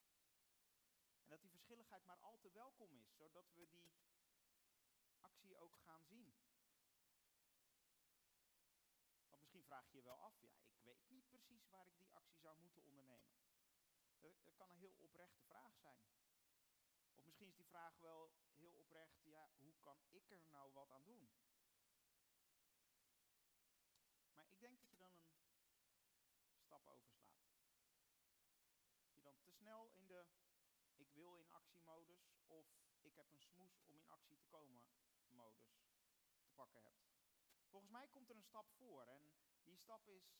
En 1.21 1.29
dat 1.29 1.41
die 1.41 1.49
verschilligheid 1.49 2.05
maar 2.05 2.17
al 2.17 2.39
te 2.39 2.51
welkom 2.51 2.93
is, 2.93 3.15
zodat 3.15 3.51
we 3.53 3.69
die 3.69 3.91
actie 5.21 5.57
ook 5.57 5.75
gaan 5.75 6.03
zien. 6.03 6.35
Want 9.29 9.41
misschien 9.41 9.63
vraag 9.63 9.89
je 9.89 9.97
je 9.97 10.03
wel 10.03 10.17
af, 10.17 10.33
ja, 10.41 10.53
ik 10.69 10.83
weet 10.83 11.09
niet 11.09 11.27
precies 11.29 11.67
waar 11.67 11.87
ik 11.87 11.97
die 11.97 12.11
actie 12.11 12.39
zou 12.39 12.59
moeten 12.59 12.83
ondernemen. 12.83 13.37
Dat, 14.19 14.55
kan 14.55 14.69
een 14.69 14.77
heel 14.77 14.95
oprechte 14.97 15.41
vraag 15.41 15.77
zijn. 15.77 16.03
Of 17.15 17.25
misschien 17.25 17.47
is 17.47 17.55
die 17.55 17.65
vraag 17.65 17.97
wel 17.97 18.31
heel 18.59 18.73
oprecht, 18.73 19.23
ja, 19.23 19.49
hoe 19.57 19.73
kan 19.79 20.03
ik 20.09 20.29
er 20.29 20.41
nou 20.49 20.71
wat 20.73 20.91
aan 20.91 21.03
doen? 21.03 21.29
Maar 24.33 24.45
ik 24.45 24.59
denk 24.59 24.79
dat 24.79 24.89
je 24.89 24.97
dan 24.97 25.13
een 26.49 26.59
stap 26.59 26.87
overslaat. 26.87 27.41
Dat 29.01 29.15
je 29.15 29.21
dan 29.21 29.39
te 29.41 29.51
snel 29.51 29.89
in 29.89 30.07
de 30.07 30.25
ik 30.95 31.11
wil 31.11 31.35
in 31.35 31.51
actiemodus 31.51 32.35
of 32.47 32.67
ik 33.01 33.15
heb 33.15 33.31
een 33.31 33.41
smoes 33.41 33.79
om 33.81 33.95
in 33.95 34.07
actie 34.07 34.37
te 34.37 34.45
komen 34.45 34.83
modus 35.27 35.81
te 36.41 36.49
pakken 36.55 36.83
hebt. 36.83 37.07
Volgens 37.69 37.91
mij 37.91 38.07
komt 38.07 38.29
er 38.29 38.35
een 38.35 38.43
stap 38.43 38.71
voor 38.71 39.07
en 39.07 39.31
die 39.63 39.77
stap 39.77 40.07
is 40.07 40.39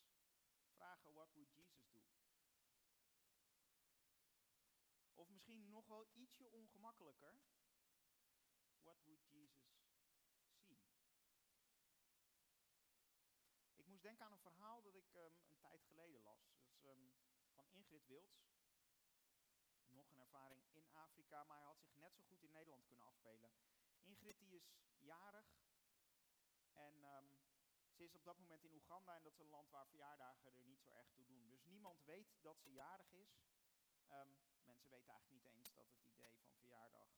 vragen, 0.80 1.14
what 1.14 1.34
would 1.34 1.52
Jesus 1.54 1.90
do? 1.92 2.04
Of 5.14 5.30
misschien 5.30 5.70
nog 5.70 5.88
wel 5.88 6.08
ietsje 6.14 6.52
ongemakkelijker, 6.52 7.42
what 8.90 9.06
would 9.06 9.22
Jesus 9.30 9.70
see? 10.66 10.80
Ik 13.76 13.88
moest 13.88 14.04
denken 14.04 14.26
aan 14.26 14.32
een 14.32 14.50
verhaal 14.50 14.82
dat 14.82 14.96
ik 14.96 15.14
um, 15.14 15.44
een 15.48 15.60
tijd 15.60 15.84
geleden 15.84 16.22
las. 16.22 16.50
Dat 16.50 16.64
is 16.64 16.84
um, 16.84 17.14
van 17.54 17.70
Ingrid 17.70 18.06
Wilds. 18.08 18.48
Nog 19.88 20.10
een 20.10 20.20
ervaring 20.20 20.64
in 20.74 20.90
Afrika, 20.92 21.44
maar 21.44 21.58
hij 21.58 21.66
had 21.66 21.80
zich 21.80 21.96
net 21.96 22.16
zo 22.16 22.24
goed 22.24 22.44
in 22.44 22.52
Nederland 22.52 22.86
kunnen 22.86 23.06
afspelen. 23.06 23.52
Ingrid 24.02 24.40
die 24.40 24.56
is 24.56 24.78
jarig 24.98 25.50
en 26.74 27.04
um, 27.04 27.40
ze 27.96 28.04
is 28.04 28.16
op 28.16 28.24
dat 28.24 28.38
moment 28.38 28.64
in 28.64 28.74
Oeganda 28.74 29.16
en 29.16 29.24
dat 29.24 29.34
is 29.34 29.40
een 29.40 29.56
land 29.58 29.70
waar 29.70 29.88
verjaardagen 29.88 30.46
er 30.46 30.66
niet 30.66 30.82
zo 30.82 30.90
erg 30.90 31.10
toe 31.12 31.26
doen. 31.26 31.50
Dus 31.50 31.64
niemand 31.66 32.04
weet 32.04 32.38
dat 32.42 32.60
ze 32.60 32.72
jarig 32.72 33.12
is. 33.12 33.38
Mensen 34.64 34.90
weten 34.90 35.10
eigenlijk 35.10 35.44
niet 35.44 35.54
eens 35.54 35.72
dat 35.72 35.88
het 35.88 36.04
idee 36.04 36.38
van 36.38 36.54
verjaardag 36.54 37.10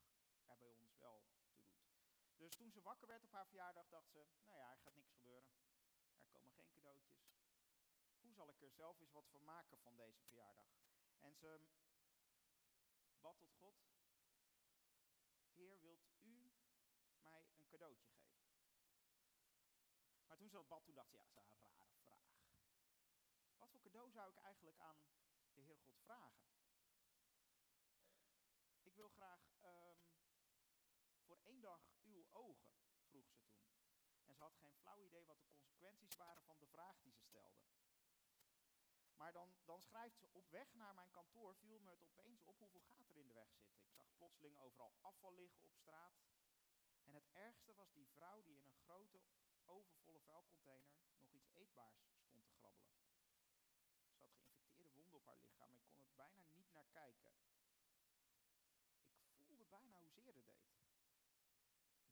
er 0.45 0.57
bij 0.57 0.71
ons 0.71 0.95
wel. 0.97 1.23
Dus 2.41 2.55
toen 2.55 2.71
ze 2.71 2.81
wakker 2.81 3.07
werd 3.07 3.23
op 3.23 3.31
haar 3.31 3.47
verjaardag 3.47 3.87
dacht 3.87 4.09
ze, 4.09 4.27
nou 4.45 4.57
ja, 4.57 4.71
er 4.71 4.79
gaat 4.79 4.95
niks 4.95 5.11
gebeuren. 5.11 5.51
Er 6.19 6.29
komen 6.29 6.51
geen 6.51 6.71
cadeautjes. 6.71 7.29
Hoe 8.19 8.33
zal 8.33 8.49
ik 8.49 8.61
er 8.61 8.71
zelf 8.71 8.99
eens 8.99 9.11
wat 9.11 9.27
van 9.29 9.43
maken 9.43 9.77
van 9.77 9.95
deze 9.95 10.21
verjaardag? 10.23 10.67
En 11.19 11.35
ze 11.35 11.61
bad 13.19 13.37
tot 13.37 13.53
God. 13.53 13.75
Heer, 15.53 15.79
wilt 15.79 16.07
u 16.21 16.51
mij 17.21 17.45
een 17.55 17.67
cadeautje 17.67 18.09
geven? 18.09 18.43
Maar 20.25 20.37
toen 20.37 20.49
ze 20.49 20.55
dat 20.55 20.67
bad, 20.67 20.85
toen 20.85 20.95
dacht 20.95 21.09
ze, 21.09 21.17
ja, 21.17 21.23
dat 21.33 21.57
is 21.57 21.63
een 21.63 21.71
rare 21.71 21.97
vraag. 21.97 22.25
Wat 23.57 23.69
voor 23.69 23.81
cadeau 23.81 24.11
zou 24.11 24.29
ik 24.29 24.37
eigenlijk 24.37 24.77
aan 24.77 25.03
de 25.53 25.61
Heer 25.61 25.77
God 25.77 25.99
vragen? 25.99 26.45
Ik 28.81 28.95
wil 28.95 29.09
graag 29.09 29.41
um, 29.63 30.11
voor 31.25 31.39
één 31.43 31.61
dag 31.61 31.99
ogen, 32.31 32.71
vroeg 33.09 33.27
ze 33.27 33.41
toen. 33.49 33.69
En 34.25 34.35
ze 34.35 34.43
had 34.43 34.55
geen 34.55 34.75
flauw 34.75 35.01
idee 35.01 35.25
wat 35.25 35.39
de 35.39 35.47
consequenties 35.47 36.15
waren 36.15 36.43
van 36.43 36.59
de 36.59 36.67
vraag 36.67 36.99
die 37.01 37.11
ze 37.11 37.21
stelde. 37.21 37.61
Maar 39.21 39.33
dan, 39.33 39.55
dan 39.65 39.81
schrijft 39.81 40.17
ze, 40.17 40.27
op 40.31 40.49
weg 40.49 40.73
naar 40.73 40.93
mijn 40.93 41.11
kantoor 41.11 41.55
viel 41.55 41.79
me 41.79 41.89
het 41.89 42.03
opeens 42.03 42.43
op 42.43 42.59
hoeveel 42.59 42.81
gaten 42.81 43.09
er 43.09 43.17
in 43.17 43.27
de 43.27 43.33
weg 43.33 43.51
zitten. 43.51 43.79
Ik 43.81 43.93
zag 43.93 44.15
plotseling 44.15 44.57
overal 44.57 44.93
afval 45.01 45.33
liggen 45.33 45.61
op 45.61 45.73
straat. 45.73 46.13
En 47.03 47.13
het 47.13 47.29
ergste 47.31 47.73
was 47.73 47.93
die 47.93 48.07
vrouw 48.07 48.43
die 48.43 48.57
in 48.57 48.65
een 48.65 48.83
grote 48.85 49.19
overvolle 49.65 50.19
vuilcontainer 50.19 50.93
nog 51.17 51.31
iets 51.33 51.49
eetbaars 51.53 51.99
stond 52.23 52.45
te 52.45 52.53
grabbelen. 52.53 52.91
Ze 54.15 54.21
had 54.21 54.33
geïnfecteerde 54.33 54.91
wonden 54.91 55.19
op 55.19 55.25
haar 55.25 55.37
lichaam. 55.37 55.73
Ik 55.73 55.83
kon 55.85 55.99
het 55.99 56.15
bijna 56.15 56.43
niet 56.51 56.71
naar 56.71 56.87
kijken. 56.91 57.31
Ik 59.31 59.45
voelde 59.45 59.65
bijna 59.65 59.97
hoe 59.97 60.09
zeer 60.09 60.35
het 60.35 60.45
deed. 60.45 60.65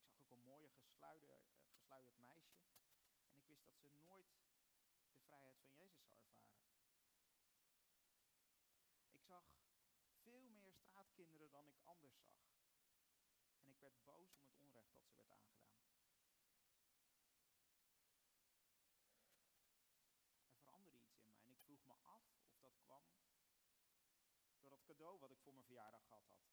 Ik 0.06 0.26
zag 0.46 0.62
ook 0.62 0.74
een 0.78 0.89
mooie 1.00 1.20
gesluierd, 1.20 1.50
uh, 1.52 1.70
gesluierd 1.72 2.18
meisje. 2.18 2.58
En 3.30 3.38
ik 3.38 3.46
wist 3.48 3.64
dat 3.66 3.78
ze 3.78 3.90
nooit 3.90 4.28
de 5.12 5.20
vrijheid 5.20 5.58
van 5.60 5.74
Jezus 5.74 6.06
zou 6.08 6.20
ervaren. 6.22 6.68
Ik 9.12 9.22
zag 9.22 9.46
veel 10.22 10.42
meer 10.42 10.74
straatkinderen 10.74 11.52
dan 11.52 11.68
ik 11.68 11.80
anders 11.84 12.18
zag. 12.18 12.34
En 13.62 13.70
ik 13.70 13.80
werd 13.80 14.04
boos 14.04 14.34
om 14.34 14.44
het 14.44 14.56
onrecht 14.56 14.94
dat 14.94 15.06
ze 15.06 15.16
werd 15.16 15.32
aangedaan. 15.32 15.68
Er 20.48 20.60
veranderde 20.60 21.00
iets 21.00 21.14
in 21.14 21.24
mij 21.24 21.42
en 21.44 21.52
ik 21.52 21.60
vroeg 21.60 21.84
me 21.86 21.94
af 22.02 22.24
of 22.44 22.60
dat 22.60 22.78
kwam 22.82 23.04
door 24.60 24.70
dat 24.70 24.84
cadeau 24.84 25.20
wat 25.20 25.32
ik 25.32 25.40
voor 25.40 25.54
mijn 25.54 25.66
verjaardag 25.66 26.08
gehad 26.08 26.28
had. 26.28 26.48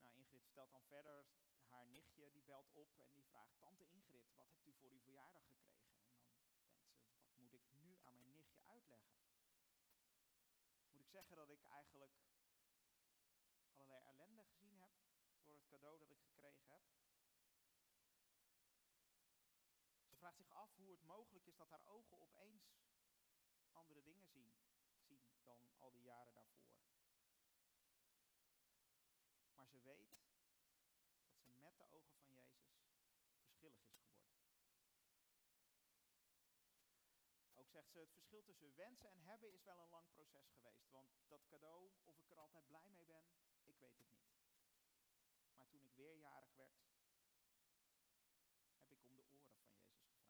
Nou, 0.00 0.14
Ingrid 0.14 0.42
vertelt 0.42 0.70
dan 0.70 0.75
verder, 0.86 1.26
haar 1.68 1.86
nichtje 1.86 2.30
die 2.30 2.42
belt 2.42 2.70
op 2.72 2.98
en 2.98 3.12
die 3.12 3.24
vraagt, 3.24 3.58
tante 3.58 3.86
Ingrid, 3.86 4.34
wat 4.34 4.48
hebt 4.48 4.66
u 4.66 4.72
voor 4.72 4.90
uw 4.90 5.00
verjaardag 5.00 5.46
gekregen? 5.46 5.96
wat 7.18 7.36
moet 7.36 7.52
ik 7.52 7.68
nu 7.70 7.98
aan 8.04 8.16
mijn 8.16 8.32
nichtje 8.32 8.64
uitleggen? 8.64 9.16
Moet 10.90 11.00
ik 11.00 11.08
zeggen 11.08 11.36
dat 11.36 11.50
ik 11.50 11.62
eigenlijk 11.62 12.12
allerlei 13.66 14.02
ellende 14.04 14.44
gezien 14.44 14.78
heb 14.78 14.92
door 15.44 15.54
het 15.54 15.66
cadeau 15.66 15.98
dat 15.98 16.10
ik 16.10 16.20
gekregen 16.20 16.66
heb? 16.68 16.82
Ze 20.08 20.16
vraagt 20.16 20.36
zich 20.36 20.50
af 20.50 20.74
hoe 20.74 20.90
het 20.90 21.02
mogelijk 21.02 21.46
is 21.46 21.56
dat 21.56 21.70
haar 21.70 21.84
ogen 21.84 22.20
opeens 22.20 22.76
andere 23.72 24.02
dingen 24.02 24.26
zien, 24.26 24.54
zien 25.02 25.42
dan 25.44 25.70
al 25.78 25.90
die 25.90 26.02
jaren 26.02 26.34
daarvoor. 26.34 26.66
Maar 29.54 29.68
ze 29.68 29.80
weet 29.80 30.14
ze 30.14 30.25
de 31.76 31.88
ogen 31.90 32.16
van 32.16 32.32
Jezus 32.32 32.62
verschillig 33.42 33.80
is 33.82 33.92
geworden. 33.92 34.34
Ook 37.54 37.70
zegt 37.70 37.90
ze, 37.92 37.98
het 37.98 38.12
verschil 38.12 38.42
tussen 38.42 38.74
wensen 38.74 39.10
en 39.10 39.20
hebben 39.20 39.52
is 39.52 39.62
wel 39.62 39.82
een 39.82 39.90
lang 39.90 40.10
proces 40.10 40.48
geweest. 40.50 40.90
Want 40.90 41.10
dat 41.28 41.46
cadeau, 41.46 41.90
of 42.04 42.18
ik 42.18 42.30
er 42.30 42.38
altijd 42.38 42.66
blij 42.66 42.88
mee 42.88 43.04
ben, 43.04 43.26
ik 43.64 43.78
weet 43.78 43.96
het 43.96 44.08
niet. 44.08 44.26
Maar 45.56 45.68
toen 45.68 45.82
ik 45.82 45.94
weer 45.94 46.16
jarig 46.16 46.54
werd, 46.54 46.76
heb 48.78 48.90
ik 48.90 49.04
om 49.04 49.16
de 49.16 49.22
oren 49.22 49.48
van 49.48 49.62
Jezus 49.62 49.86
gevraagd. 49.86 50.24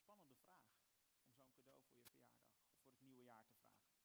Spannende 0.00 0.36
vraag 0.36 0.64
om 0.64 1.32
zo'n 1.34 1.52
cadeau 1.54 1.84
voor 1.88 2.00
je 2.02 2.08
verjaardag 2.08 2.64
of 2.64 2.76
voor 2.80 2.90
het 2.90 3.00
nieuwe 3.00 3.22
jaar 3.22 3.44
te 3.46 3.54
vragen. 3.56 4.00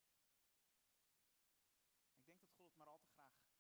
Ik 2.16 2.26
denk 2.26 2.40
dat 2.40 2.52
God 2.52 2.66
het 2.68 2.76
maar 2.76 2.88
al 2.88 3.00
te 3.00 3.10
graag 3.10 3.34
geeft. 3.34 3.56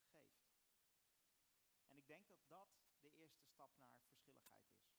En 1.87 1.94
ik 2.05 2.11
denk 2.11 2.27
dat 2.27 2.47
dat 2.47 2.69
de 2.99 3.11
eerste 3.13 3.43
stap 3.43 3.75
naar 3.77 3.89
verschilligheid 3.89 4.69
is. 4.69 4.93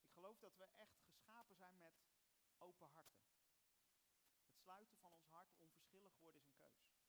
Ik 0.00 0.10
geloof 0.12 0.38
dat 0.38 0.56
we 0.56 0.64
echt 0.74 0.96
geschapen 1.06 1.56
zijn 1.56 1.78
met 1.78 1.94
open 2.58 2.88
harten. 2.88 3.26
Het 4.44 4.56
sluiten 4.56 4.98
van 4.98 5.12
ons 5.12 5.26
hart 5.26 5.54
onverschillig 5.56 6.16
worden 6.16 6.42
is 6.42 6.48
een 6.48 6.56
keus. 6.56 7.02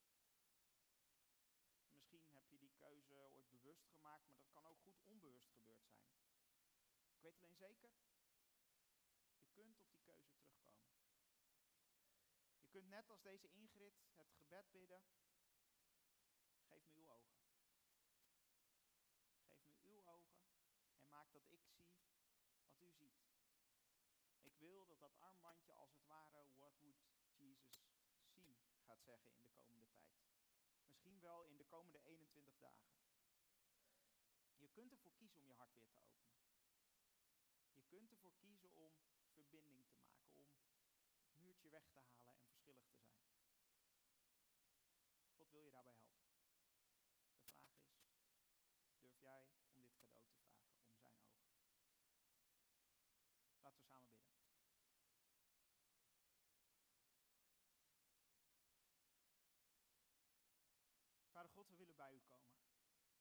Misschien 1.92 2.26
heb 2.34 2.50
je 2.50 2.58
die 2.58 2.74
keuze 2.78 3.30
ooit 3.32 3.50
bewust 3.50 3.88
gemaakt, 3.88 4.28
maar 4.28 4.38
dat 4.38 4.52
kan 4.52 4.66
ook 4.66 4.80
goed 4.80 5.00
onbewust 5.04 5.52
gebeurd 5.52 5.86
zijn. 5.86 6.08
Ik 7.10 7.22
weet 7.22 7.38
alleen 7.38 7.56
zeker, 7.56 7.90
je 9.38 9.48
kunt 9.54 9.80
op 9.80 9.90
die 9.90 10.02
keuze 10.02 10.30
terugkomen. 10.32 10.84
Je 12.60 12.68
kunt 12.68 12.88
net 12.88 13.10
als 13.10 13.22
deze 13.22 13.50
Ingrid 13.50 13.96
het 14.16 14.32
gebed 14.32 14.72
bidden, 14.72 15.04
geef 16.68 16.88
me 16.88 16.96
uw 16.96 17.10
ogen. 17.10 17.36
Geef 19.48 19.82
me 19.82 19.92
uw 19.92 20.06
ogen 20.06 20.36
dat 21.32 21.52
ik 21.52 21.64
zie 22.78 22.92
wat 22.92 23.02
u 23.02 23.08
ziet. 23.08 23.24
Ik 24.42 24.56
wil 24.58 24.86
dat 24.86 25.00
dat 25.00 25.20
armbandje 25.20 25.74
als 25.74 25.92
het 25.92 26.06
ware, 26.06 26.46
what 26.56 26.74
would 26.80 27.06
gaat 28.86 29.04
zeggen 29.04 29.32
in 29.32 29.42
de 29.42 29.50
komende 29.50 29.88
tijd. 29.94 30.20
Misschien 30.88 31.20
wel 31.20 31.46
in 31.46 31.58
de 31.58 31.66
komende 31.66 32.00
21 32.04 32.58
dagen. 32.58 32.96
Je 34.58 34.70
kunt 34.70 34.92
ervoor 34.92 35.14
kiezen 35.14 35.42
om 35.42 35.48
je 35.48 35.54
hart 35.54 35.74
weer 35.74 35.86
te 35.86 35.96
openen. 35.96 36.36
Je 37.72 37.84
kunt 37.88 38.12
ervoor 38.12 38.36
kiezen 38.36 38.74
om 38.74 39.00
verbinding 39.34 39.86
te 39.86 39.96
maken, 39.96 40.32
om 40.34 40.48
het 41.20 41.36
muurtje 41.36 41.70
weg 41.70 41.90
te 41.92 42.00
halen 42.00 42.36
en 42.36 42.46
verschillig 42.46 42.86
te 42.86 42.96
zijn. 42.96 43.20
God 45.36 45.50
wil 45.52 45.62
je 45.62 45.72
daarbij 45.72 45.94
helpen. 45.94 46.24
De 49.02 49.12
vraag 49.12 49.50
is, 49.50 49.66
durf 49.66 49.66
jij 49.66 49.66
om 49.66 49.76
dit 49.76 50.10
cadeau 50.12 50.28
te 50.30 50.44
vragen, 50.44 50.86
om 50.86 50.98
zijn 50.98 51.14
ogen? 51.14 51.46
We 53.76 53.82
samen 53.82 54.12
bidden. 54.16 54.36
Vader 61.32 61.52
God, 61.52 61.68
we 61.70 61.76
willen 61.76 61.96
bij 61.96 62.14
u 62.14 62.20
komen. 62.20 62.54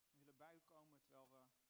We 0.08 0.16
willen 0.18 0.36
bij 0.36 0.54
u 0.54 0.62
komen 0.70 1.00
terwijl 1.00 1.28
we 1.30 1.63